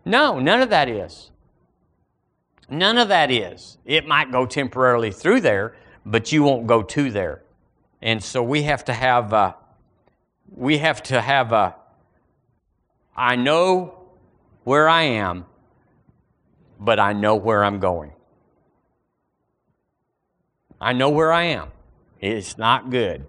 [0.05, 1.31] No, none of that is.
[2.69, 3.77] None of that is.
[3.86, 7.43] It might go temporarily through there, but you won't go to there.
[8.01, 9.55] And so we have to have a,
[10.49, 11.75] we have to have a,
[13.15, 14.10] I know
[14.63, 15.45] where I am,
[16.81, 18.11] but I know where I'm going.
[20.81, 21.69] I know where I am.
[22.19, 23.23] It's not good.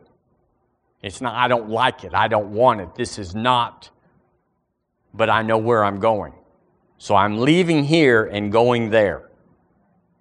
[1.02, 2.14] It's not, I don't like it.
[2.14, 2.94] I don't want it.
[2.94, 3.90] This is not,
[5.12, 6.32] but I know where I'm going.
[6.96, 9.28] So I'm leaving here and going there.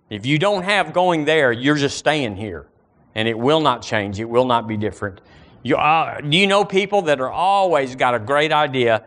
[0.10, 2.68] If you don't have going there, you're just staying here
[3.16, 4.20] and it will not change.
[4.20, 5.22] It will not be different.
[5.64, 9.06] You, uh, do you know people that are always got a great idea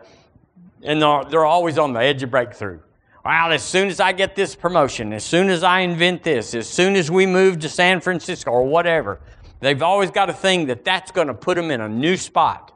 [0.81, 2.79] and they're, they're always on the edge of breakthrough?
[3.25, 6.69] Well, as soon as I get this promotion, as soon as I invent this, as
[6.69, 9.19] soon as we move to San Francisco or whatever,
[9.61, 12.71] they've always got a thing that that's going to put them in a new spot.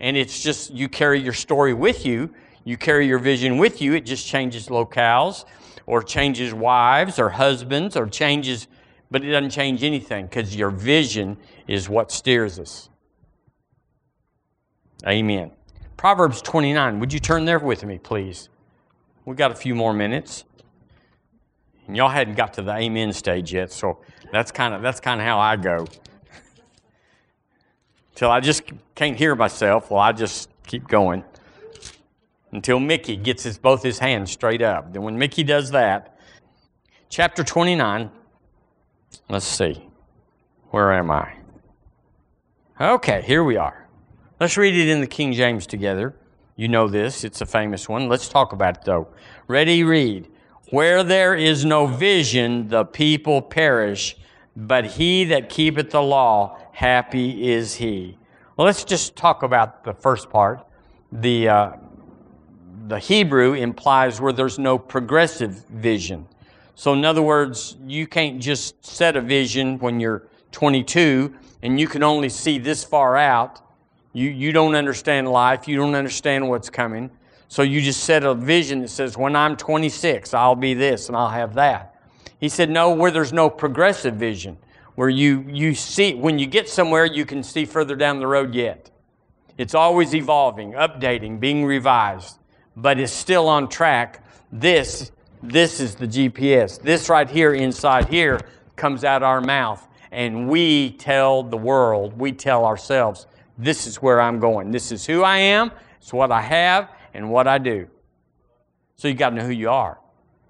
[0.00, 2.32] And it's just you carry your story with you,
[2.64, 3.92] you carry your vision with you.
[3.92, 5.44] It just changes locales
[5.84, 8.68] or changes wives or husbands or changes
[9.10, 11.36] but it doesn't change anything because your vision
[11.66, 12.88] is what steers us.
[15.06, 15.50] Amen.
[15.96, 17.00] Proverbs 29.
[17.00, 18.48] Would you turn there with me, please?
[19.24, 20.44] We got a few more minutes.
[21.86, 23.98] And y'all hadn't got to the amen stage yet, so
[24.32, 25.86] that's kind of that's kind of how I go.
[28.14, 28.62] Till I just
[28.94, 31.24] can't hear myself, well, I just keep going
[32.52, 34.92] until Mickey gets his, both his hands straight up.
[34.92, 36.18] Then when Mickey does that,
[37.08, 38.10] chapter 29,
[39.28, 39.88] Let's see.
[40.70, 41.34] Where am I?
[42.80, 43.88] Okay, here we are.
[44.38, 46.14] Let's read it in the King James together.
[46.60, 48.10] You know this, it's a famous one.
[48.10, 49.08] Let's talk about it though.
[49.48, 50.28] Ready, read.
[50.68, 54.14] Where there is no vision, the people perish,
[54.54, 58.18] but he that keepeth the law, happy is he.
[58.58, 60.66] Well, let's just talk about the first part.
[61.10, 61.72] The, uh,
[62.88, 66.28] the Hebrew implies where there's no progressive vision.
[66.74, 71.88] So, in other words, you can't just set a vision when you're 22 and you
[71.88, 73.62] can only see this far out.
[74.12, 77.10] You, you don't understand life, you don't understand what's coming.
[77.48, 81.16] So, you just set a vision that says, when I'm 26, I'll be this and
[81.16, 81.96] I'll have that.
[82.38, 84.56] He said, no, where there's no progressive vision,
[84.94, 88.54] where you, you see, when you get somewhere, you can see further down the road
[88.54, 88.90] yet.
[89.58, 92.38] It's always evolving, updating, being revised,
[92.76, 94.24] but it's still on track.
[94.50, 96.80] This this is the GPS.
[96.80, 98.40] This right here inside here
[98.76, 103.26] comes out our mouth, and we tell the world, we tell ourselves,
[103.62, 104.70] this is where I'm going.
[104.70, 105.70] This is who I am,
[106.00, 107.88] it's what I have, and what I do.
[108.96, 109.98] So you got to know who you are.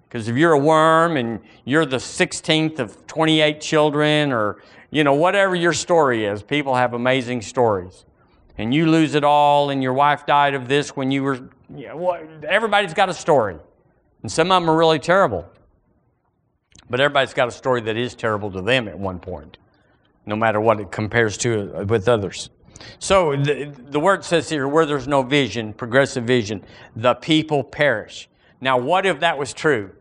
[0.08, 5.14] Because if you're a worm and you're the 16th of 28 children, or you know
[5.14, 8.04] whatever your story is, people have amazing stories.
[8.58, 11.36] and you lose it all, and your wife died of this when you were,
[11.74, 12.12] you know,
[12.46, 13.56] everybody's got a story.
[14.22, 15.48] And some of them are really terrible.
[16.90, 19.56] But everybody's got a story that is terrible to them at one point,
[20.26, 22.50] no matter what it compares to with others.
[22.98, 26.64] So the, the word says here, where there's no vision, progressive vision,
[26.96, 28.28] the people perish.
[28.60, 29.92] Now, what if that was true?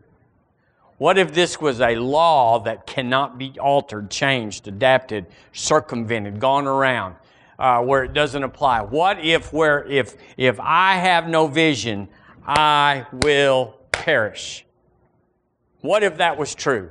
[0.98, 7.16] What if this was a law that cannot be altered, changed, adapted, circumvented, gone around,
[7.58, 8.82] uh, where it doesn't apply?
[8.82, 12.08] What if where if if I have no vision,
[12.46, 14.66] I will perish?
[15.80, 16.90] What if that was true?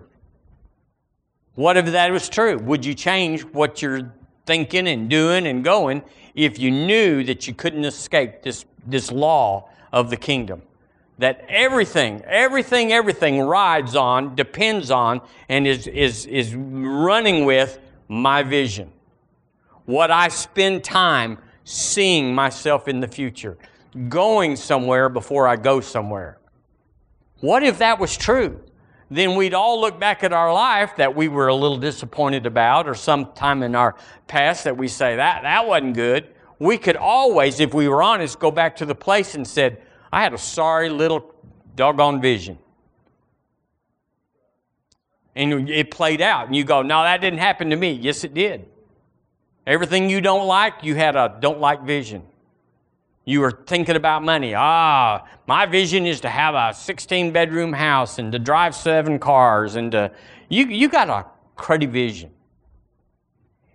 [1.54, 2.58] What if that was true?
[2.58, 4.12] Would you change what you're
[4.50, 6.02] thinking and doing and going
[6.34, 10.64] if you knew that you couldn't escape this, this law of the kingdom?
[11.20, 18.42] that everything, everything, everything rides on, depends on, and is, is, is running with my
[18.42, 18.90] vision.
[19.84, 23.58] What I spend time seeing myself in the future,
[24.08, 26.40] going somewhere before I go somewhere.
[27.42, 28.62] What if that was true?
[29.12, 32.88] Then we'd all look back at our life that we were a little disappointed about,
[32.88, 33.96] or sometime in our
[34.28, 36.28] past that we say, that, that wasn't good.
[36.60, 40.22] We could always, if we were honest, go back to the place and said, I
[40.22, 41.34] had a sorry little
[41.76, 42.60] doggone vision.
[45.36, 46.48] And it played out.
[46.48, 47.94] And you go, no, that didn't happen to me.
[47.94, 48.68] Yes, it did.
[49.66, 52.24] Everything you don't like, you had a don't like vision.
[53.30, 54.56] You were thinking about money.
[54.56, 59.76] Ah, my vision is to have a 16 bedroom house and to drive seven cars
[59.76, 60.12] and to,
[60.50, 62.32] you, you got a cruddy vision.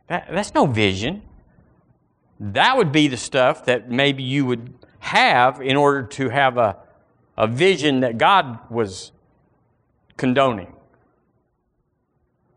[0.08, 1.22] That, that's no vision.
[2.40, 6.76] That would be the stuff that maybe you would have in order to have a,
[7.38, 9.12] a vision that God was
[10.16, 10.73] condoning.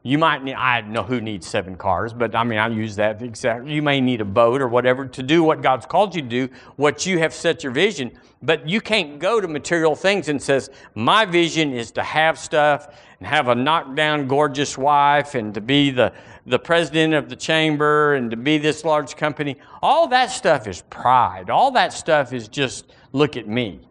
[0.08, 3.22] You might need, I know who needs seven cars, but I mean, I use that
[3.22, 3.74] exactly.
[3.74, 6.50] You may need a boat or whatever to do what God's called you to do,
[6.78, 8.18] what you have set your vision.
[8.42, 12.88] But you can't go to material things and says, my vision is to have stuff
[13.20, 16.14] and have a knockdown, gorgeous wife and to be the,
[16.46, 19.58] the president of the chamber and to be this large company.
[19.82, 21.50] All that stuff is pride.
[21.50, 23.82] All that stuff is just, look at me.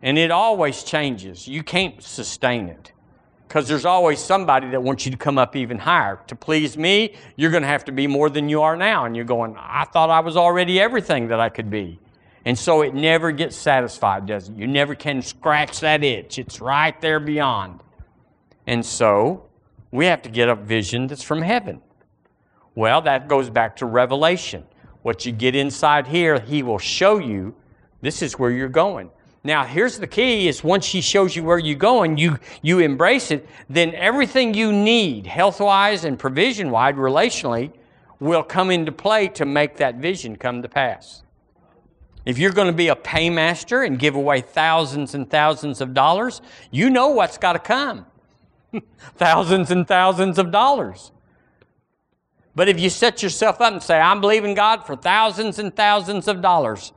[0.00, 1.46] And it always changes.
[1.46, 2.92] You can't sustain it
[3.46, 6.20] because there's always somebody that wants you to come up even higher.
[6.26, 9.04] To please me, you're going to have to be more than you are now.
[9.04, 11.98] And you're going, I thought I was already everything that I could be.
[12.44, 14.56] And so it never gets satisfied, does it?
[14.56, 16.38] You never can scratch that itch.
[16.38, 17.80] It's right there beyond.
[18.66, 19.48] And so
[19.90, 21.80] we have to get a vision that's from heaven.
[22.74, 24.64] Well, that goes back to Revelation.
[25.02, 27.54] What you get inside here, He will show you
[28.00, 29.10] this is where you're going.
[29.46, 33.30] Now, here's the key is once she shows you where you're going, you, you embrace
[33.30, 37.70] it, then everything you need, health-wise and provision-wise, relationally,
[38.18, 41.22] will come into play to make that vision come to pass.
[42.24, 46.42] If you're going to be a paymaster and give away thousands and thousands of dollars,
[46.72, 48.04] you know what's got to come.
[49.14, 51.12] thousands and thousands of dollars.
[52.56, 56.26] But if you set yourself up and say, I'm believing God for thousands and thousands
[56.26, 56.92] of dollars,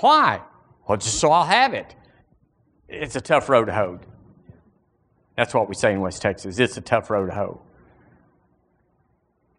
[0.00, 0.42] why?
[0.90, 1.94] Well, just so I'll have it.
[2.88, 4.00] It's a tough road to hoe.
[5.36, 6.58] That's what we say in West Texas.
[6.58, 7.60] It's a tough road to hoe.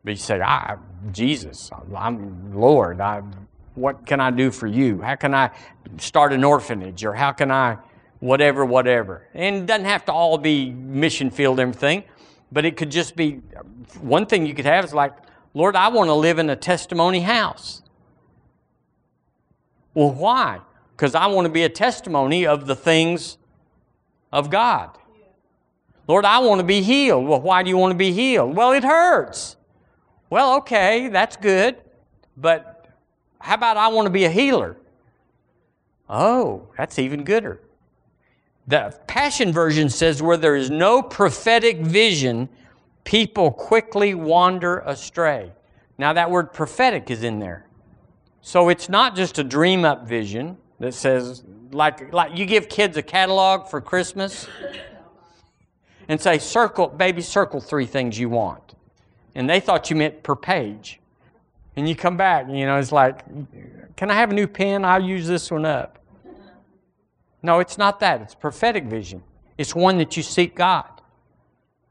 [0.04, 0.76] But you say, I,
[1.14, 3.00] Jesus, I'm Lord.
[3.00, 3.22] I,
[3.76, 5.00] what can I do for you?
[5.02, 5.52] How can I
[6.00, 7.06] start an orphanage?
[7.06, 7.78] Or how can I,
[8.20, 9.26] whatever, whatever.
[9.34, 12.04] And it doesn't have to all be mission field everything,
[12.52, 13.36] but it could just be
[14.02, 15.14] one thing you could have is like,
[15.54, 17.84] Lord, I want to live in a testimony house.
[19.94, 20.60] Well, why?
[21.02, 23.40] Because I want to be a testimony of the things
[24.32, 25.00] of God.
[26.08, 27.26] Lord, I want to be healed.
[27.26, 28.56] Well, why do you want to be healed?
[28.56, 29.56] Well, it hurts.
[30.30, 31.78] Well, okay, that's good.
[32.38, 32.88] But
[33.40, 34.78] how about I want to be a healer?
[36.08, 37.60] Oh, that's even gooder.
[38.68, 42.48] The Passion Version says, where there is no prophetic vision,
[43.06, 45.52] people quickly wander astray.
[45.98, 47.66] Now, that word prophetic is in there.
[48.42, 52.98] So it's not just a dream up vision, that says, like, like you give kids
[52.98, 54.48] a catalog for Christmas
[56.08, 58.74] and say, circle, baby, circle three things you want.
[59.36, 61.00] And they thought you meant per page.
[61.76, 63.24] And you come back, and, you know, it's like,
[63.96, 64.84] can I have a new pen?
[64.84, 66.00] I'll use this one up.
[67.42, 68.22] No, it's not that.
[68.22, 69.24] It's prophetic vision.
[69.58, 70.90] It's one that you seek God.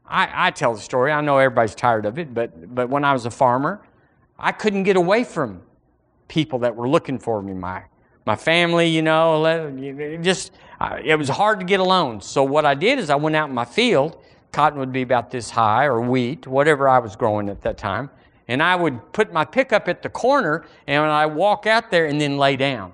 [0.05, 1.11] I, I tell the story.
[1.11, 3.81] I know everybody's tired of it, but, but when I was a farmer,
[4.37, 5.61] I couldn't get away from
[6.27, 7.53] people that were looking for me.
[7.53, 7.83] My
[8.25, 10.51] my family, you know, it just
[11.03, 12.21] it was hard to get alone.
[12.21, 14.17] So what I did is I went out in my field.
[14.51, 18.09] Cotton would be about this high, or wheat, whatever I was growing at that time.
[18.47, 22.19] And I would put my pickup at the corner and I walk out there and
[22.19, 22.91] then lay down.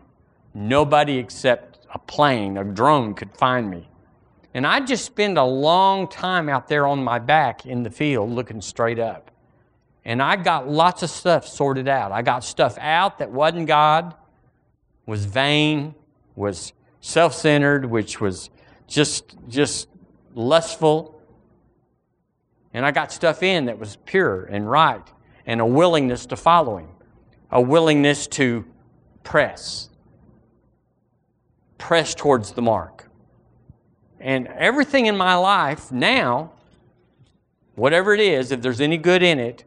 [0.54, 3.90] Nobody except a plane, a drone could find me.
[4.54, 8.30] And I'd just spend a long time out there on my back in the field
[8.30, 9.32] looking straight up.
[10.06, 12.12] And I got lots of stuff sorted out.
[12.12, 14.14] I got stuff out that wasn't God,
[15.08, 15.96] was vain,
[16.36, 18.52] was self centered, which was
[18.86, 19.88] just, just
[20.36, 21.20] lustful.
[22.74, 25.02] And I got stuff in that was pure and right
[25.48, 26.90] and a willingness to follow Him,
[27.50, 28.66] a willingness to
[29.24, 29.90] press,
[31.80, 33.10] press towards the mark.
[34.20, 36.52] And everything in my life now,
[37.76, 39.64] whatever it is, if there's any good in it,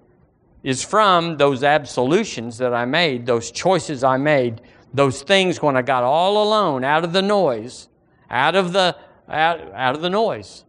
[0.62, 4.60] is from those absolutions that I made, those choices I made,
[4.92, 7.88] those things when I got all alone, out of the noise,
[8.30, 8.96] out of the
[9.28, 10.64] out, out of the noise.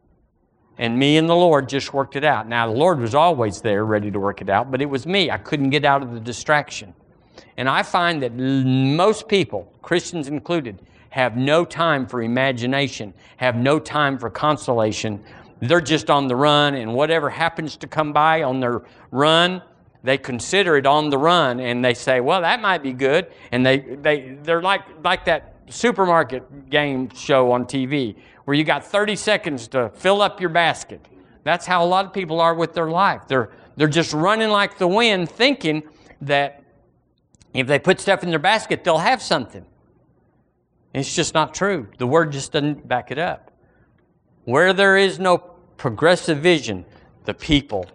[0.78, 2.48] And me and the Lord just worked it out.
[2.48, 5.30] Now the Lord was always there ready to work it out, but it was me.
[5.30, 6.94] I couldn't get out of the distraction.
[7.58, 13.80] And I find that most people, Christians included, have no time for imagination, have no
[13.80, 15.24] time for consolation.
[15.60, 19.62] They're just on the run, and whatever happens to come by on their run,
[20.04, 23.28] they consider it on the run and they say, well, that might be good.
[23.52, 28.84] And they, they, they're like, like that supermarket game show on TV where you got
[28.84, 31.06] 30 seconds to fill up your basket.
[31.44, 33.28] That's how a lot of people are with their life.
[33.28, 35.84] They're, they're just running like the wind, thinking
[36.22, 36.64] that
[37.54, 39.66] if they put stuff in their basket, they'll have something.
[40.94, 41.88] It's just not true.
[41.98, 43.52] The word just doesn't back it up.
[44.46, 46.86] Where there is no progressive vision,
[47.26, 47.86] the people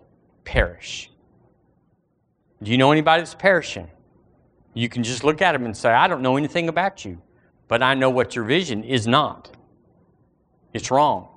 [0.45, 1.11] perish.
[2.63, 3.89] Do you know anybody that's perishing?
[4.75, 7.21] You can just look at them and say, I don't know anything about you,
[7.69, 9.51] but I know what your vision is not.
[10.73, 11.29] It's wrong.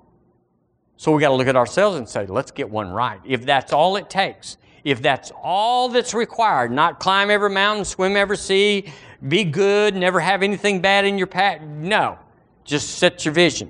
[0.98, 3.22] So we got to look at ourselves and say, let's get one right.
[3.26, 8.18] If that's all it takes, if that's all that's required, not climb every mountain, swim
[8.18, 8.92] every sea,
[9.28, 11.62] be good, never have anything bad in your path.
[11.62, 12.20] No,
[12.66, 13.70] just set your vision.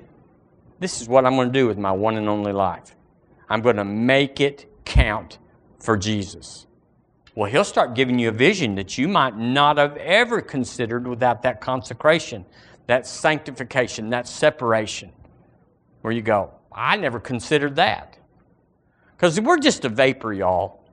[0.80, 2.96] This is what I'm going to do with my one and only life.
[3.50, 5.38] I'm going to make it count
[5.80, 6.66] for Jesus.
[7.40, 11.42] Well, He'll start giving you a vision that you might not have ever considered without
[11.44, 12.46] that consecration,
[12.88, 15.14] that sanctification, that separation.
[16.02, 18.18] Where you go, I never considered that.
[19.16, 20.84] Because we're just a vapor, y'all.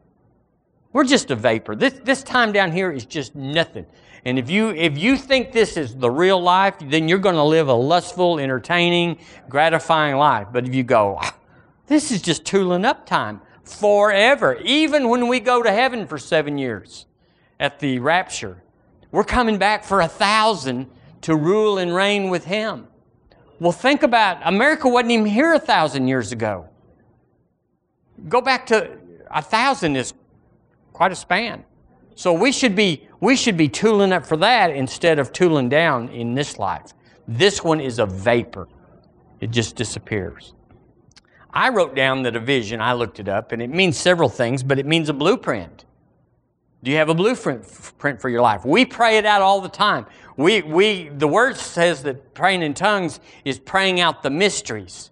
[0.93, 1.75] We're just a vapor.
[1.75, 3.85] This, this time down here is just nothing.
[4.25, 7.43] And if you, if you think this is the real life, then you're going to
[7.43, 9.19] live a lustful, entertaining,
[9.49, 10.47] gratifying life.
[10.53, 11.37] But if you go, ah,
[11.89, 16.57] this is just tooling up time forever, even when we go to heaven for seven
[16.57, 17.07] years
[17.61, 18.63] at the rapture,
[19.11, 20.89] we're coming back for a thousand
[21.23, 22.87] to rule and reign with Him.
[23.59, 26.69] Well, think about America wasn't even here a thousand years ago.
[28.29, 28.99] Go back to
[29.31, 30.15] a thousand is
[30.93, 31.65] quite a span.
[32.15, 36.09] So we should be we should be tooling up for that instead of tooling down
[36.09, 36.93] in this life.
[37.29, 38.69] This one is a vapor.
[39.41, 40.55] It just disappears.
[41.57, 44.63] I wrote down that a vision, I looked it up, and it means several things,
[44.63, 45.87] but it means a blueprint.
[46.83, 47.65] Do you have a blueprint
[48.21, 48.67] for your life?
[48.67, 50.05] We pray it out all the time.
[50.37, 55.11] We, we, the word says that praying in tongues is praying out the mysteries,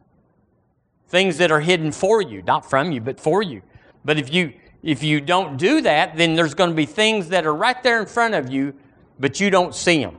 [1.08, 3.62] things that are hidden for you, not from you, but for you.
[4.04, 7.46] But if you, if you don't do that, then there's going to be things that
[7.46, 8.74] are right there in front of you,
[9.18, 10.18] but you don't see them.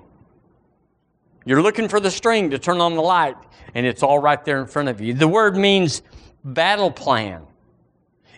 [1.45, 3.37] You're looking for the string to turn on the light,
[3.75, 5.13] and it's all right there in front of you.
[5.13, 6.01] The word means
[6.43, 7.45] battle plan,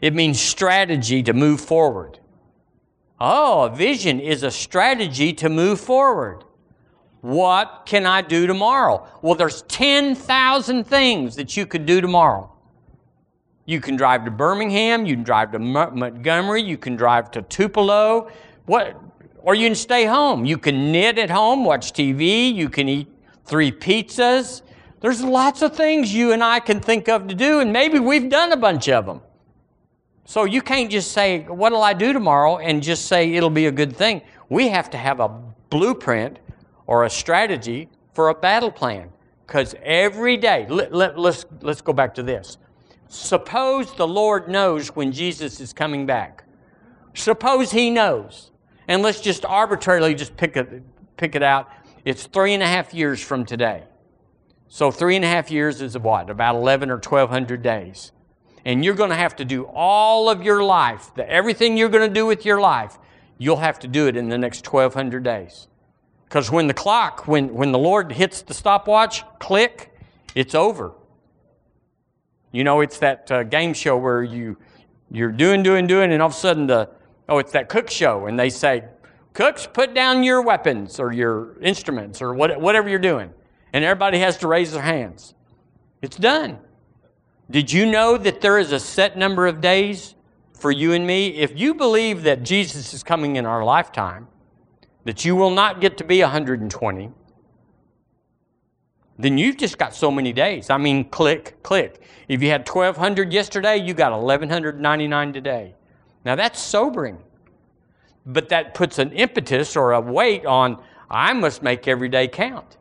[0.02, 2.20] it means strategy to move forward.
[3.20, 6.44] Oh, a vision is a strategy to move forward.
[7.22, 9.08] What can I do tomorrow?
[9.24, 12.54] Well, there's 10,000 things that you could do tomorrow.
[13.66, 18.30] You can drive to Birmingham, you can drive to Montgomery, you can drive to Tupelo,
[18.66, 19.02] what,
[19.40, 20.46] or you can stay home.
[20.46, 23.08] You can knit at home, watch TV, you can eat
[23.46, 24.62] three pizzas,
[25.00, 28.30] there's lots of things you and I can think of to do, and maybe we've
[28.30, 29.22] done a bunch of them.
[30.26, 32.58] So you can't just say, What'll I do tomorrow?
[32.58, 34.22] and just say it'll be a good thing.
[34.50, 35.30] We have to have a
[35.70, 36.40] blueprint
[36.86, 39.10] or a strategy for a battle plan.
[39.46, 42.58] Because every day, let, let, let's, let's go back to this.
[43.08, 46.44] Suppose the Lord knows when Jesus is coming back.
[47.14, 48.52] Suppose He knows.
[48.90, 50.84] And let's just arbitrarily just pick it,
[51.16, 51.70] pick it out.
[52.04, 53.84] It's three and a half years from today.
[54.70, 56.30] So three and a half years is what?
[56.30, 58.12] About 11 or 1200 days.
[58.66, 62.08] And you're going to have to do all of your life, the, everything you're going
[62.08, 62.98] to do with your life,
[63.38, 65.68] you'll have to do it in the next 1200 days.
[66.26, 69.94] Because when the clock, when, when the Lord hits the stopwatch, click,
[70.36, 70.92] it's over.
[72.52, 74.58] You know, it's that uh, game show where you,
[75.10, 76.90] you're doing, doing, doing, and all of a sudden the,
[77.30, 78.86] Oh, it's that cook show, and they say,
[79.34, 83.32] Cooks, put down your weapons or your instruments or what, whatever you're doing.
[83.78, 85.36] And everybody has to raise their hands.
[86.02, 86.58] It's done.
[87.52, 90.16] Did you know that there is a set number of days
[90.54, 91.28] for you and me?
[91.28, 94.30] If you believe that Jesus is coming in our lifetime,
[95.04, 97.12] that you will not get to be 120,
[99.20, 100.72] then you've just got so many days.
[100.72, 102.02] I mean, click, click.
[102.28, 105.76] If you had 1,200 yesterday, you got 1,199 today.
[106.26, 107.20] Now that's sobering.
[108.26, 112.77] But that puts an impetus or a weight on, I must make every day count.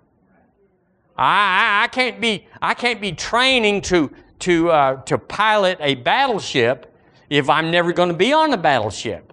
[1.18, 4.10] I, I, can't, be, I can't be training to,
[4.40, 6.94] to, uh, to pilot a battleship
[7.30, 9.32] if I'm never going to be on a battleship.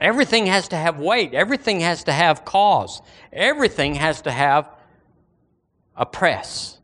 [0.00, 1.34] Everything has to have weight.
[1.34, 3.00] Everything has to have cause.
[3.32, 4.70] Everything has to have
[5.96, 6.78] a press.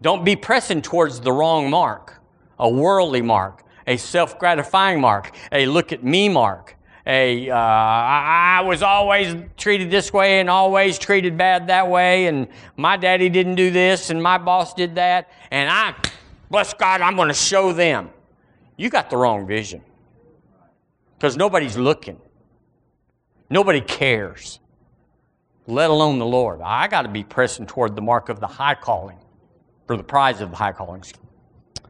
[0.00, 2.20] Don't be pressing towards the wrong mark,
[2.58, 6.73] a worldly mark, a self gratifying mark, a look at me mark,
[7.06, 12.48] a uh, I, was always treated this way and always treated bad that way, and
[12.76, 15.94] my daddy didn't do this and my boss did that, and I,
[16.50, 18.10] bless God, I'm going to show them.
[18.76, 19.82] You got the wrong vision
[21.16, 22.20] because nobody's looking,
[23.50, 24.60] nobody cares
[25.66, 26.60] let alone the Lord.
[26.62, 29.18] I got to be pressing toward the mark of the high calling,
[29.86, 31.02] for the prize of the high calling.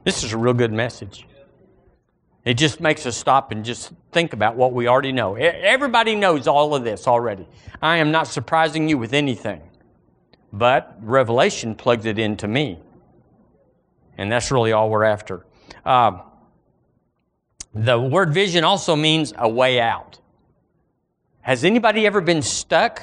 [0.04, 1.26] This is a real good message.
[2.44, 5.34] It just makes us stop and just think about what we already know.
[5.34, 7.48] Everybody knows all of this already.
[7.80, 9.62] I am not surprising you with anything.
[10.52, 12.78] But Revelation plugs it into me.
[14.18, 15.44] And that's really all we're after.
[15.84, 16.20] Uh,
[17.74, 20.20] the word vision also means a way out.
[21.40, 23.02] Has anybody ever been stuck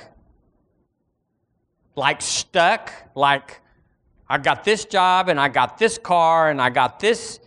[1.96, 3.62] like stuck, like
[4.30, 7.40] I got this job and I got this car and I got this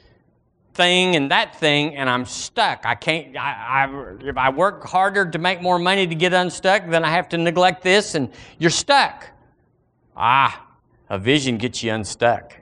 [0.75, 2.85] thing and that thing and I'm stuck.
[2.85, 6.89] I can't, I, I, if I work harder to make more money to get unstuck,
[6.89, 9.31] then I have to neglect this and you're stuck.
[10.17, 10.67] Ah,
[11.09, 12.55] a vision gets you unstuck.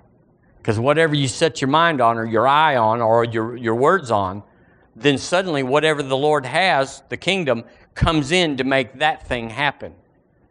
[0.58, 4.10] Because whatever you set your mind on or your eye on or your, your words
[4.10, 4.42] on,
[4.94, 9.94] then suddenly whatever the Lord has, the kingdom, comes in to make that thing happen.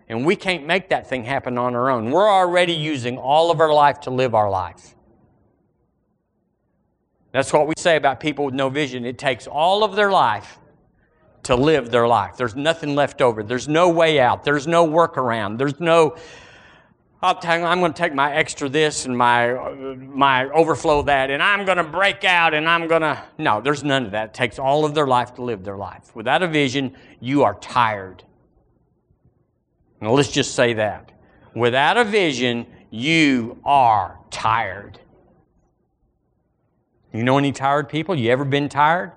[0.09, 2.11] And we can't make that thing happen on our own.
[2.11, 4.95] We're already using all of our life to live our life.
[7.31, 9.05] That's what we say about people with no vision.
[9.05, 10.59] It takes all of their life
[11.43, 12.37] to live their life.
[12.37, 13.41] There's nothing left over.
[13.43, 14.43] There's no way out.
[14.43, 15.57] There's no workaround.
[15.57, 16.15] There's no,
[17.23, 19.53] oh, you, I'm going to take my extra this and my,
[19.95, 23.21] my overflow that, and I'm going to break out and I'm going to.
[23.37, 24.29] No, there's none of that.
[24.29, 26.15] It takes all of their life to live their life.
[26.15, 28.23] Without a vision, you are tired.
[30.01, 31.11] Now, let's just say that.
[31.55, 34.99] Without a vision, you are tired.
[37.13, 38.15] You know any tired people?
[38.15, 39.11] You ever been tired?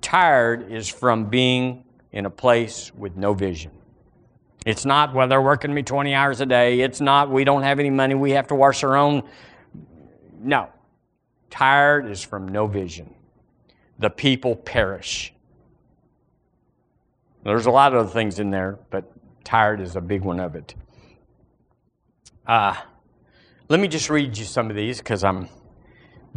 [0.00, 3.72] Tired is from being in a place with no vision.
[4.64, 6.80] It's not, well, they're working me 20 hours a day.
[6.80, 9.22] It's not, we don't have any money, we have to wash our own.
[10.40, 10.68] No.
[11.50, 13.14] Tired is from no vision.
[13.98, 15.32] The people perish.
[17.44, 19.10] There's a lot of other things in there, but
[19.44, 20.74] tired is a big one of it.
[22.46, 22.74] Uh,
[23.68, 25.48] let me just read you some of these because I'm,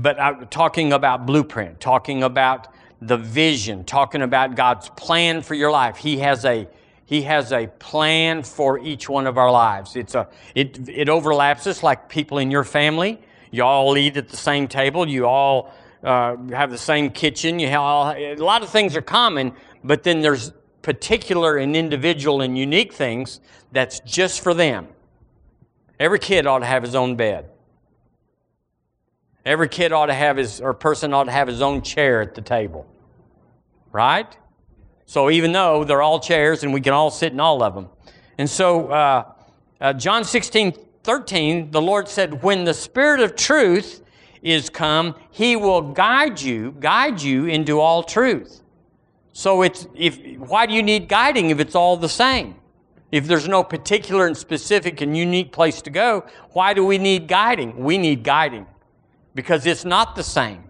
[0.02, 2.68] but talking about blueprint, talking about
[3.02, 5.98] the vision, talking about God's plan for your life.
[5.98, 6.68] He has a
[7.06, 9.96] he has a plan for each one of our lives.
[9.96, 13.20] It's a it it overlaps us like people in your family.
[13.52, 15.08] You all eat at the same table.
[15.08, 15.74] You all
[16.04, 17.60] uh, have the same kitchen.
[17.60, 22.58] You all, a lot of things are common, but then there's particular and individual and
[22.58, 23.42] unique things
[23.72, 24.88] that's just for them.
[26.00, 27.50] Every kid ought to have his own bed.
[29.50, 32.36] Every kid ought to have his, or person ought to have his own chair at
[32.36, 32.86] the table.
[33.92, 34.38] Right?
[35.08, 37.90] So even though they're all chairs and we can all sit in all of them.
[38.38, 39.32] And so, uh,
[39.82, 44.04] uh, John 16, 13, the Lord said, When the Spirit of truth
[44.44, 48.62] is come, he will guide you, guide you into all truth.
[49.34, 52.54] So it's if why do you need guiding if it's all the same?
[53.12, 57.28] If there's no particular and specific and unique place to go, why do we need
[57.28, 57.84] guiding?
[57.84, 58.68] We need guiding
[59.36, 60.64] because it's not the same.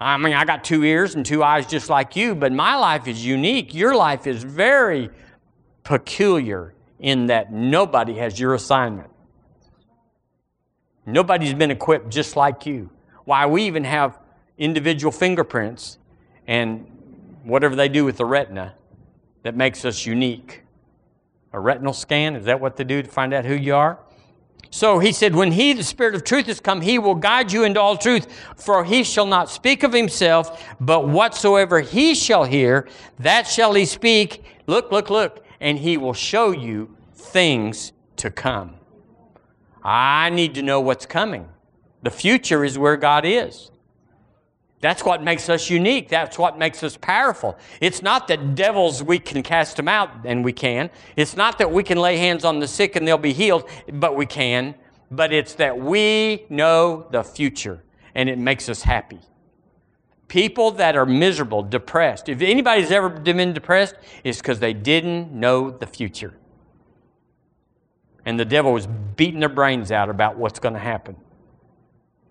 [0.00, 3.06] I mean, I got two ears and two eyes just like you, but my life
[3.06, 3.74] is unique.
[3.74, 5.10] Your life is very
[5.82, 9.10] peculiar in that nobody has your assignment.
[11.04, 12.90] Nobody's been equipped just like you.
[13.24, 14.18] Why, we even have
[14.56, 15.98] individual fingerprints
[16.46, 16.86] and
[17.44, 18.74] whatever they do with the retina
[19.42, 20.62] that makes us unique.
[21.52, 23.98] A retinal scan, is that what they do to find out who you are?
[24.70, 27.64] So he said, When he, the Spirit of truth, has come, he will guide you
[27.64, 28.26] into all truth.
[28.56, 33.84] For he shall not speak of himself, but whatsoever he shall hear, that shall he
[33.84, 34.44] speak.
[34.66, 35.44] Look, look, look.
[35.60, 38.76] And he will show you things to come.
[39.82, 41.48] I need to know what's coming.
[42.02, 43.70] The future is where God is.
[44.80, 46.08] That's what makes us unique.
[46.08, 47.58] That's what makes us powerful.
[47.80, 50.88] It's not that devils, we can cast them out, and we can.
[51.16, 54.16] It's not that we can lay hands on the sick and they'll be healed, but
[54.16, 54.74] we can.
[55.10, 57.82] But it's that we know the future,
[58.14, 59.20] and it makes us happy.
[60.28, 65.70] People that are miserable, depressed, if anybody's ever been depressed, it's because they didn't know
[65.70, 66.34] the future.
[68.24, 71.16] And the devil was beating their brains out about what's going to happen.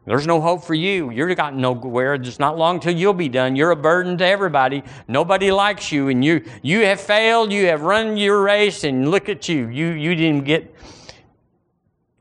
[0.10, 1.12] There's no hope for you.
[1.12, 2.16] You're got nowhere.
[2.16, 3.56] It's not long till you'll be done.
[3.56, 4.82] You're a burden to everybody.
[5.08, 7.54] Nobody likes you, and you you have failed.
[7.54, 9.68] You have run your race, and look at you.
[9.68, 10.74] You you didn't get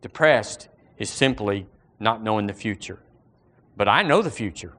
[0.03, 0.69] depressed.
[0.99, 1.67] Is simply
[1.99, 2.99] not knowing the future.
[3.75, 4.75] But I know the future.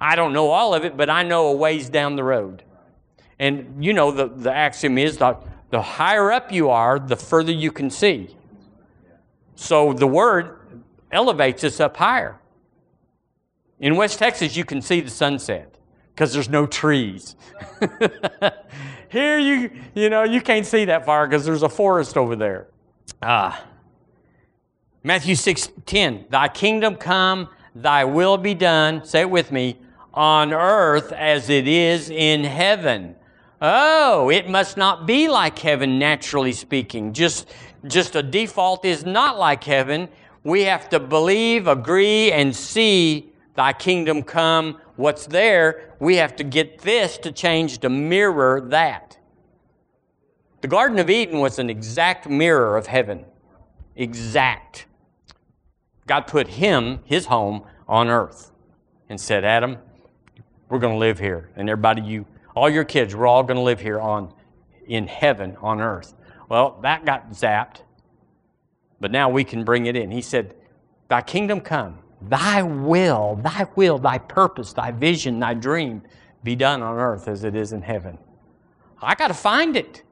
[0.00, 2.64] I don't know all of it, but I know a ways down the road.
[3.38, 5.40] And you know the, the axiom is that
[5.70, 8.34] the higher up you are, the further you can see.
[9.54, 10.58] So the word
[11.12, 12.38] elevates us up higher.
[13.78, 15.76] In West Texas, you can see the sunset
[16.14, 17.36] because there's no trees.
[19.08, 22.68] Here, you, you know, you can't see that far because there's a forest over there.
[23.20, 23.66] Ah.
[25.02, 29.78] Matthew 6 10, Thy kingdom come, thy will be done, say it with me,
[30.14, 33.16] on earth as it is in heaven.
[33.60, 37.12] Oh, it must not be like heaven, naturally speaking.
[37.12, 37.48] Just,
[37.86, 40.08] just a default is not like heaven.
[40.44, 44.80] We have to believe, agree, and see thy kingdom come.
[44.96, 49.18] What's there, we have to get this to change to mirror that.
[50.60, 53.24] The Garden of Eden was an exact mirror of heaven.
[53.96, 54.86] Exact.
[56.06, 58.52] God put him, his home, on earth
[59.08, 59.76] and said, Adam,
[60.68, 61.50] we're going to live here.
[61.56, 62.26] And everybody, you,
[62.56, 64.32] all your kids, we're all going to live here on,
[64.86, 66.14] in heaven on earth.
[66.48, 67.82] Well, that got zapped
[69.02, 70.12] but now we can bring it in.
[70.12, 70.54] He said,
[71.08, 76.02] Thy kingdom come, thy will, thy will, thy purpose, thy vision, thy dream
[76.44, 78.16] be done on earth as it is in heaven.
[79.02, 80.04] I got to find it.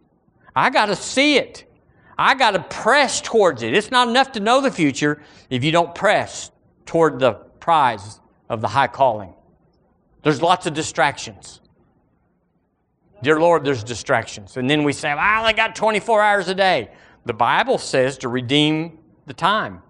[0.55, 1.73] I got to see it.
[2.19, 3.75] I got to press towards it.
[3.75, 6.51] It's not enough to know the future if you don't press
[6.85, 9.33] toward the prize of the high calling.
[10.25, 11.61] There's lots of distractions.
[13.23, 14.57] Dear Lord, there's distractions.
[14.57, 16.91] And then we say, well, I only got 24 hours a day.
[17.25, 19.83] The Bible says to redeem the time.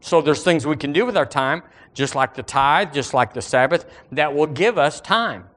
[0.00, 1.62] So there's things we can do with our time,
[1.94, 5.48] just like the tithe, just like the Sabbath, that will give us time.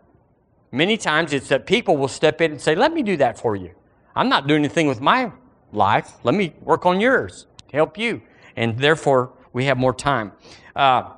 [0.72, 3.55] Many times it's that people will step in and say, Let me do that for
[3.55, 3.72] you.
[4.15, 5.32] I'm not doing anything with my
[5.72, 6.13] life.
[6.24, 8.22] Let me work on yours help you.
[8.55, 10.32] And therefore, we have more time.
[10.76, 11.11] Uh,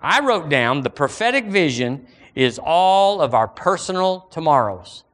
[0.00, 5.04] I wrote down the prophetic vision is all of our personal tomorrows.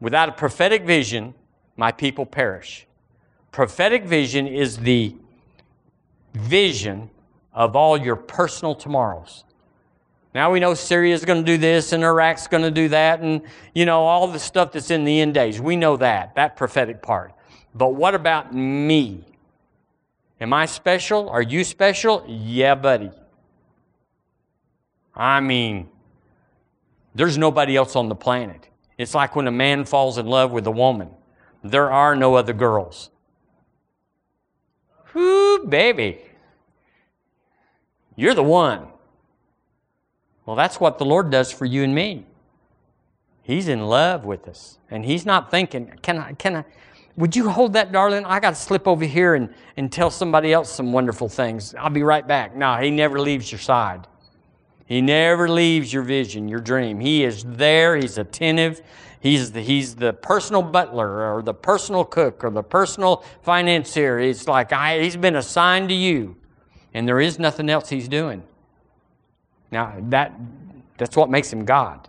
[0.00, 1.34] Without a prophetic vision,
[1.76, 2.86] my people perish.
[3.50, 5.14] Prophetic vision is the
[6.34, 7.10] vision
[7.52, 9.44] of all your personal tomorrows.
[10.34, 13.20] Now we know Syria is going to do this and Iraq's going to do that
[13.20, 13.42] and
[13.74, 15.60] you know all the stuff that's in the end days.
[15.60, 17.34] We know that, that prophetic part.
[17.74, 19.24] But what about me?
[20.40, 21.28] Am I special?
[21.28, 22.24] Are you special?
[22.26, 23.10] Yeah, buddy.
[25.14, 25.88] I mean,
[27.14, 28.68] there's nobody else on the planet.
[28.96, 31.10] It's like when a man falls in love with a woman.
[31.62, 33.10] There are no other girls.
[35.14, 36.18] Whoo, baby.
[38.16, 38.88] You're the one.
[40.44, 42.26] Well, that's what the Lord does for you and me.
[43.42, 44.78] He's in love with us.
[44.90, 46.64] And He's not thinking, can I, can I,
[47.16, 48.24] would you hold that, darling?
[48.24, 51.74] I got to slip over here and, and tell somebody else some wonderful things.
[51.74, 52.56] I'll be right back.
[52.56, 54.06] No, He never leaves your side.
[54.86, 57.00] He never leaves your vision, your dream.
[57.00, 57.96] He is there.
[57.96, 58.82] He's attentive.
[59.22, 64.18] He's the, he's the personal butler or the personal cook or the personal financier.
[64.18, 66.34] It's like I, he's been assigned to you,
[66.92, 68.42] and there is nothing else he's doing.
[69.70, 70.32] Now, that,
[70.98, 72.08] that's what makes him God.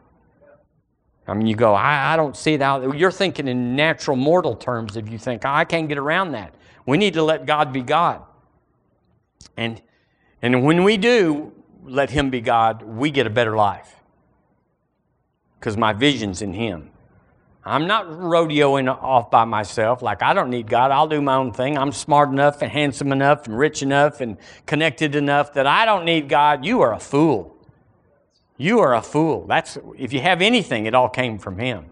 [1.27, 2.97] I mean, you go, I, I don't see that.
[2.97, 6.55] You're thinking in natural mortal terms if you think, I can't get around that.
[6.87, 8.23] We need to let God be God.
[9.55, 9.79] And,
[10.41, 11.53] and when we do
[11.83, 13.97] let Him be God, we get a better life
[15.59, 16.89] because my vision's in Him.
[17.65, 20.01] I'm not rodeoing off by myself.
[20.01, 20.91] Like, I don't need God.
[20.91, 21.77] I'll do my own thing.
[21.77, 26.03] I'm smart enough and handsome enough and rich enough and connected enough that I don't
[26.03, 26.65] need God.
[26.65, 27.55] You are a fool.
[28.57, 29.45] You are a fool.
[29.47, 31.85] That's, if you have anything, it all came from Him.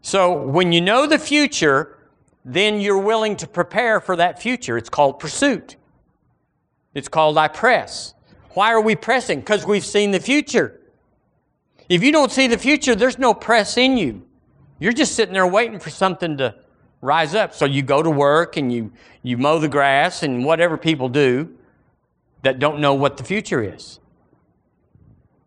[0.00, 1.98] So, when you know the future,
[2.44, 4.78] then you're willing to prepare for that future.
[4.78, 5.76] It's called pursuit.
[6.94, 8.14] It's called I press.
[8.50, 9.40] Why are we pressing?
[9.40, 10.80] Because we've seen the future.
[11.88, 14.26] If you don't see the future, there's no press in you.
[14.78, 16.54] You're just sitting there waiting for something to
[17.00, 17.54] rise up.
[17.54, 21.56] So you go to work and you, you mow the grass and whatever people do
[22.42, 24.00] that don't know what the future is.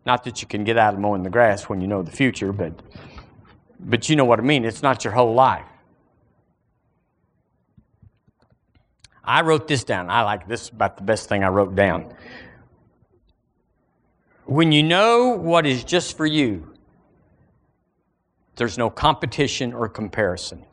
[0.06, 2.52] Not that you can get out of mowing the grass when you know the future,
[2.52, 2.72] but,
[3.78, 4.64] but you know what I mean.
[4.64, 5.66] It's not your whole life.
[9.22, 10.08] I wrote this down.
[10.08, 12.14] I like this about the best thing I wrote down.
[14.46, 16.72] When you know what is just for you,
[18.58, 20.64] there's no competition or comparison.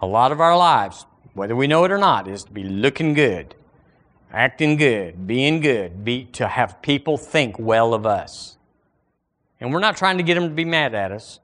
[0.00, 3.14] A lot of our lives, whether we know it or not, is to be looking
[3.14, 3.54] good,
[4.32, 8.56] acting good, being good, be, to have people think well of us.
[9.60, 11.40] And we're not trying to get them to be mad at us,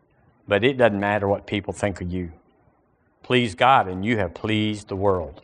[0.46, 2.32] but it doesn't matter what people think of you.
[3.22, 5.42] Please God, and you have pleased the world.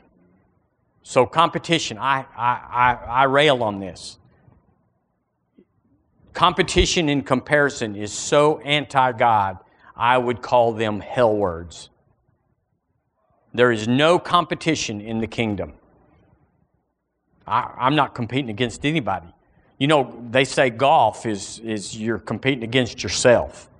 [1.02, 4.18] So, competition, I, I, I, I rail on this.
[6.34, 9.58] Competition and comparison is so anti God,
[9.96, 11.90] I would call them hell words.
[13.54, 15.74] There is no competition in the kingdom.
[17.46, 19.28] I, I'm not competing against anybody.
[19.78, 23.70] You know, they say golf is, is you're competing against yourself.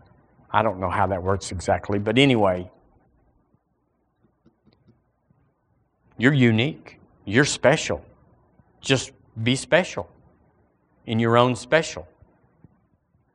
[0.53, 2.71] I don't know how that works exactly, but anyway,
[6.19, 7.01] you're unique.
[7.25, 8.05] You're special.
[8.81, 9.11] Just
[9.43, 10.09] be special
[11.07, 12.07] in your own special.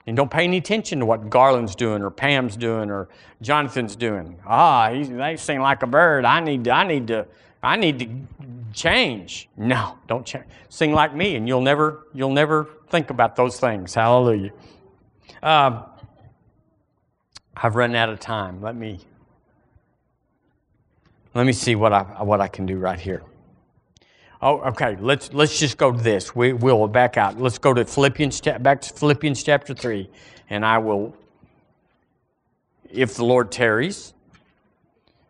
[0.09, 3.09] And don't pay any attention to what Garland's doing or Pam's doing or
[3.43, 4.39] Jonathan's doing.
[4.43, 6.25] Ah, he's, they sing like a bird.
[6.25, 7.27] I need to, I need to,
[7.61, 8.09] I need to
[8.73, 9.49] change.
[9.55, 10.45] No, don't change.
[10.67, 13.93] Sing like me, and you'll never, you'll never think about those things.
[13.93, 14.49] Hallelujah.
[15.43, 15.83] Um,
[17.55, 18.63] I've run out of time.
[18.63, 19.01] Let me,
[21.35, 23.21] let me see what I, what I can do right here.
[24.41, 24.95] Oh, okay.
[24.99, 26.33] Let's let's just go to this.
[26.33, 27.41] We will back out.
[27.41, 30.09] Let's go to Philippians back to Philippians chapter three,
[30.49, 31.13] and I will,
[32.89, 34.13] if the Lord tarries,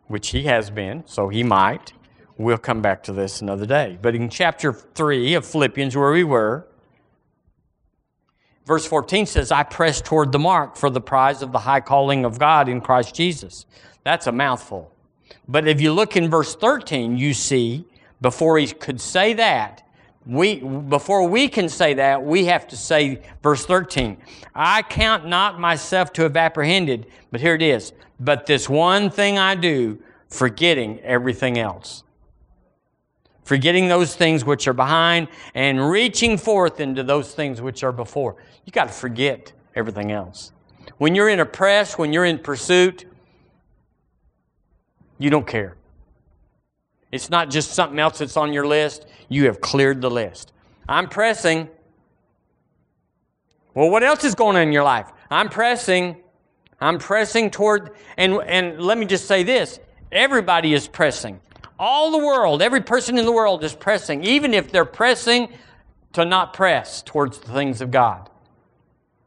[0.06, 1.92] which He has been, so He might.
[2.36, 3.98] We'll come back to this another day.
[4.00, 6.66] But in chapter three of Philippians, where we were,
[8.64, 12.24] verse 14 says, "I press toward the mark for the prize of the high calling
[12.24, 13.66] of God in Christ Jesus."
[14.04, 14.92] That's a mouthful.
[15.48, 17.86] But if you look in verse 13, you see
[18.20, 19.82] before he could say that,
[20.26, 24.18] we, before we can say that, we have to say, verse 13,
[24.54, 29.38] I count not myself to have apprehended, but here it is, but this one thing
[29.38, 29.98] I do,
[30.28, 32.04] forgetting everything else.
[33.44, 38.36] Forgetting those things which are behind and reaching forth into those things which are before.
[38.64, 40.52] You got to forget everything else.
[40.98, 43.06] When you're in a press, when you're in pursuit,
[45.18, 45.76] you don't care.
[47.12, 49.06] It's not just something else that's on your list.
[49.28, 50.52] You have cleared the list.
[50.88, 51.68] I'm pressing.
[53.74, 55.10] Well, what else is going on in your life?
[55.30, 56.16] I'm pressing.
[56.80, 59.78] I'm pressing toward, and, and let me just say this
[60.10, 61.40] everybody is pressing.
[61.78, 65.48] All the world, every person in the world is pressing, even if they're pressing
[66.12, 68.28] to not press towards the things of God.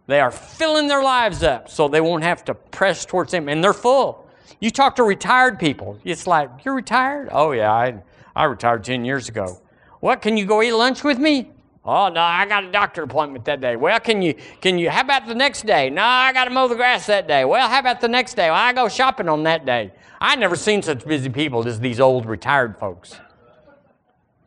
[0.07, 3.63] They are filling their lives up so they won't have to press towards Him, and
[3.63, 4.22] they're full.
[4.59, 7.29] You talk to retired people, it's like, you're retired?
[7.31, 8.01] Oh, yeah, I,
[8.35, 9.61] I retired 10 years ago.
[9.99, 11.49] What, can you go eat lunch with me?
[11.85, 13.75] Oh no, I got a doctor appointment that day.
[13.75, 15.89] Well, can you can you how about the next day?
[15.89, 17.43] No, I got to mow the grass that day.
[17.43, 18.49] Well, how about the next day?
[18.49, 19.91] Well, I go shopping on that day.
[20.21, 23.19] I never seen such busy people as these old retired folks.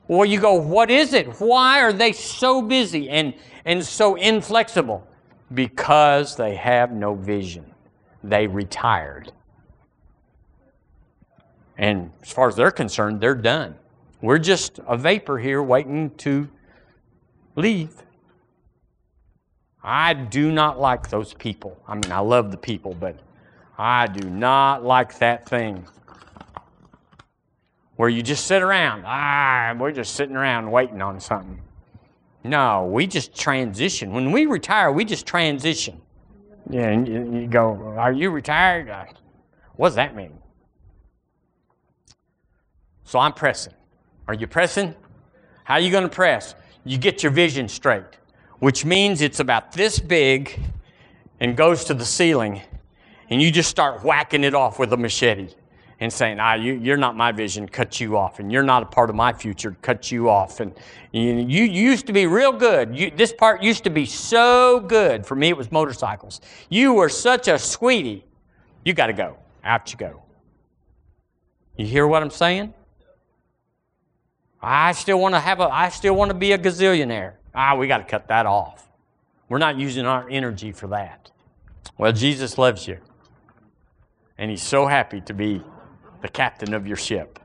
[0.08, 1.38] Well, you go, what is it?
[1.40, 3.34] Why are they so busy and
[3.66, 5.06] and so inflexible?
[5.52, 7.66] Because they have no vision.
[8.24, 9.30] They retired.
[11.78, 13.76] And as far as they're concerned, they're done.
[14.22, 16.48] We're just a vapor here waiting to
[17.54, 18.02] leave.
[19.82, 21.80] I do not like those people.
[21.86, 23.18] I mean, I love the people, but
[23.78, 25.86] I do not like that thing
[27.96, 29.04] where you just sit around.
[29.06, 31.60] Ah, we're just sitting around waiting on something.
[32.42, 34.12] No, we just transition.
[34.12, 36.00] When we retire, we just transition.
[36.70, 38.88] Yeah, and you go, Are you retired?
[39.76, 40.32] What does that mean?
[43.16, 43.72] So I'm pressing.
[44.28, 44.94] Are you pressing?
[45.64, 46.54] How are you going to press?
[46.84, 48.04] You get your vision straight,
[48.58, 50.60] which means it's about this big
[51.40, 52.60] and goes to the ceiling,
[53.30, 55.48] and you just start whacking it off with a machete
[55.98, 58.86] and saying, ah, you, are not my vision, cut you off, and you're not a
[58.86, 60.60] part of my future, cut you off.
[60.60, 60.74] And
[61.12, 62.94] you, you used to be real good.
[62.94, 65.24] You, this part used to be so good.
[65.24, 66.42] For me, it was motorcycles.
[66.68, 68.26] You were such a sweetie.
[68.84, 69.38] You got to go.
[69.64, 70.22] Out you go.
[71.78, 72.74] You hear what I'm saying?
[74.62, 77.34] I still want to have a I still want to be a gazillionaire.
[77.54, 78.88] Ah, we got to cut that off.
[79.48, 81.30] We're not using our energy for that.
[81.98, 82.98] Well, Jesus loves you.
[84.38, 85.62] And he's so happy to be
[86.20, 87.38] the captain of your ship.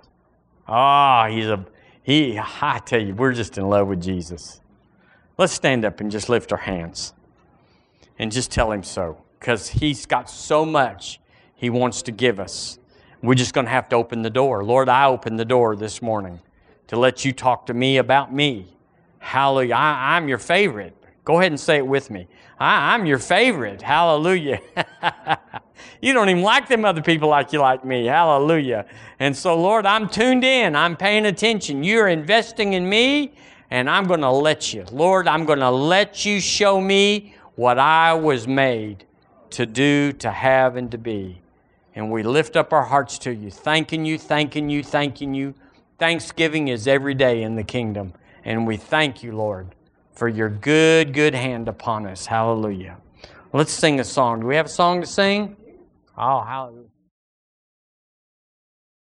[0.68, 1.66] Ah, oh, he's a
[2.04, 4.62] he I tell you, we're just in love with Jesus.
[5.38, 7.14] Let's stand up and just lift our hands
[8.20, 11.20] and just tell him so because he's got so much
[11.56, 12.80] he wants to give us.
[13.22, 14.64] We're just going to have to open the door.
[14.64, 16.42] Lord, I open the door this morning
[16.92, 18.68] to let you talk to me about me.
[19.20, 19.76] Hallelujah.
[19.76, 20.94] I, am your favorite.
[21.24, 22.28] Go ahead and say it with me.
[22.60, 23.82] I, I'm your favorite.
[23.82, 24.60] Hallelujah.
[26.02, 28.08] you don't even like them other people like you like me.
[28.08, 28.86] Hallelujah.
[29.20, 30.76] And so, Lord, I'm tuned in.
[30.76, 31.82] I'm paying attention.
[31.82, 33.36] You're investing in me,
[33.70, 34.84] and I'm going to let you.
[34.92, 39.06] Lord, I'm going to let you show me what I was made
[39.52, 41.42] to do, to have, and to be.
[41.96, 45.56] And we lift up our hearts to you, thanking you, thanking you, thanking you.
[46.02, 48.14] Thanksgiving is every day in the kingdom.
[48.44, 49.76] And we thank you, Lord,
[50.14, 52.26] for your good, good hand upon us.
[52.26, 52.98] Hallelujah.
[53.54, 54.40] Let's sing a song.
[54.40, 55.56] Do we have a song to sing?
[56.18, 56.81] Oh, hallelujah.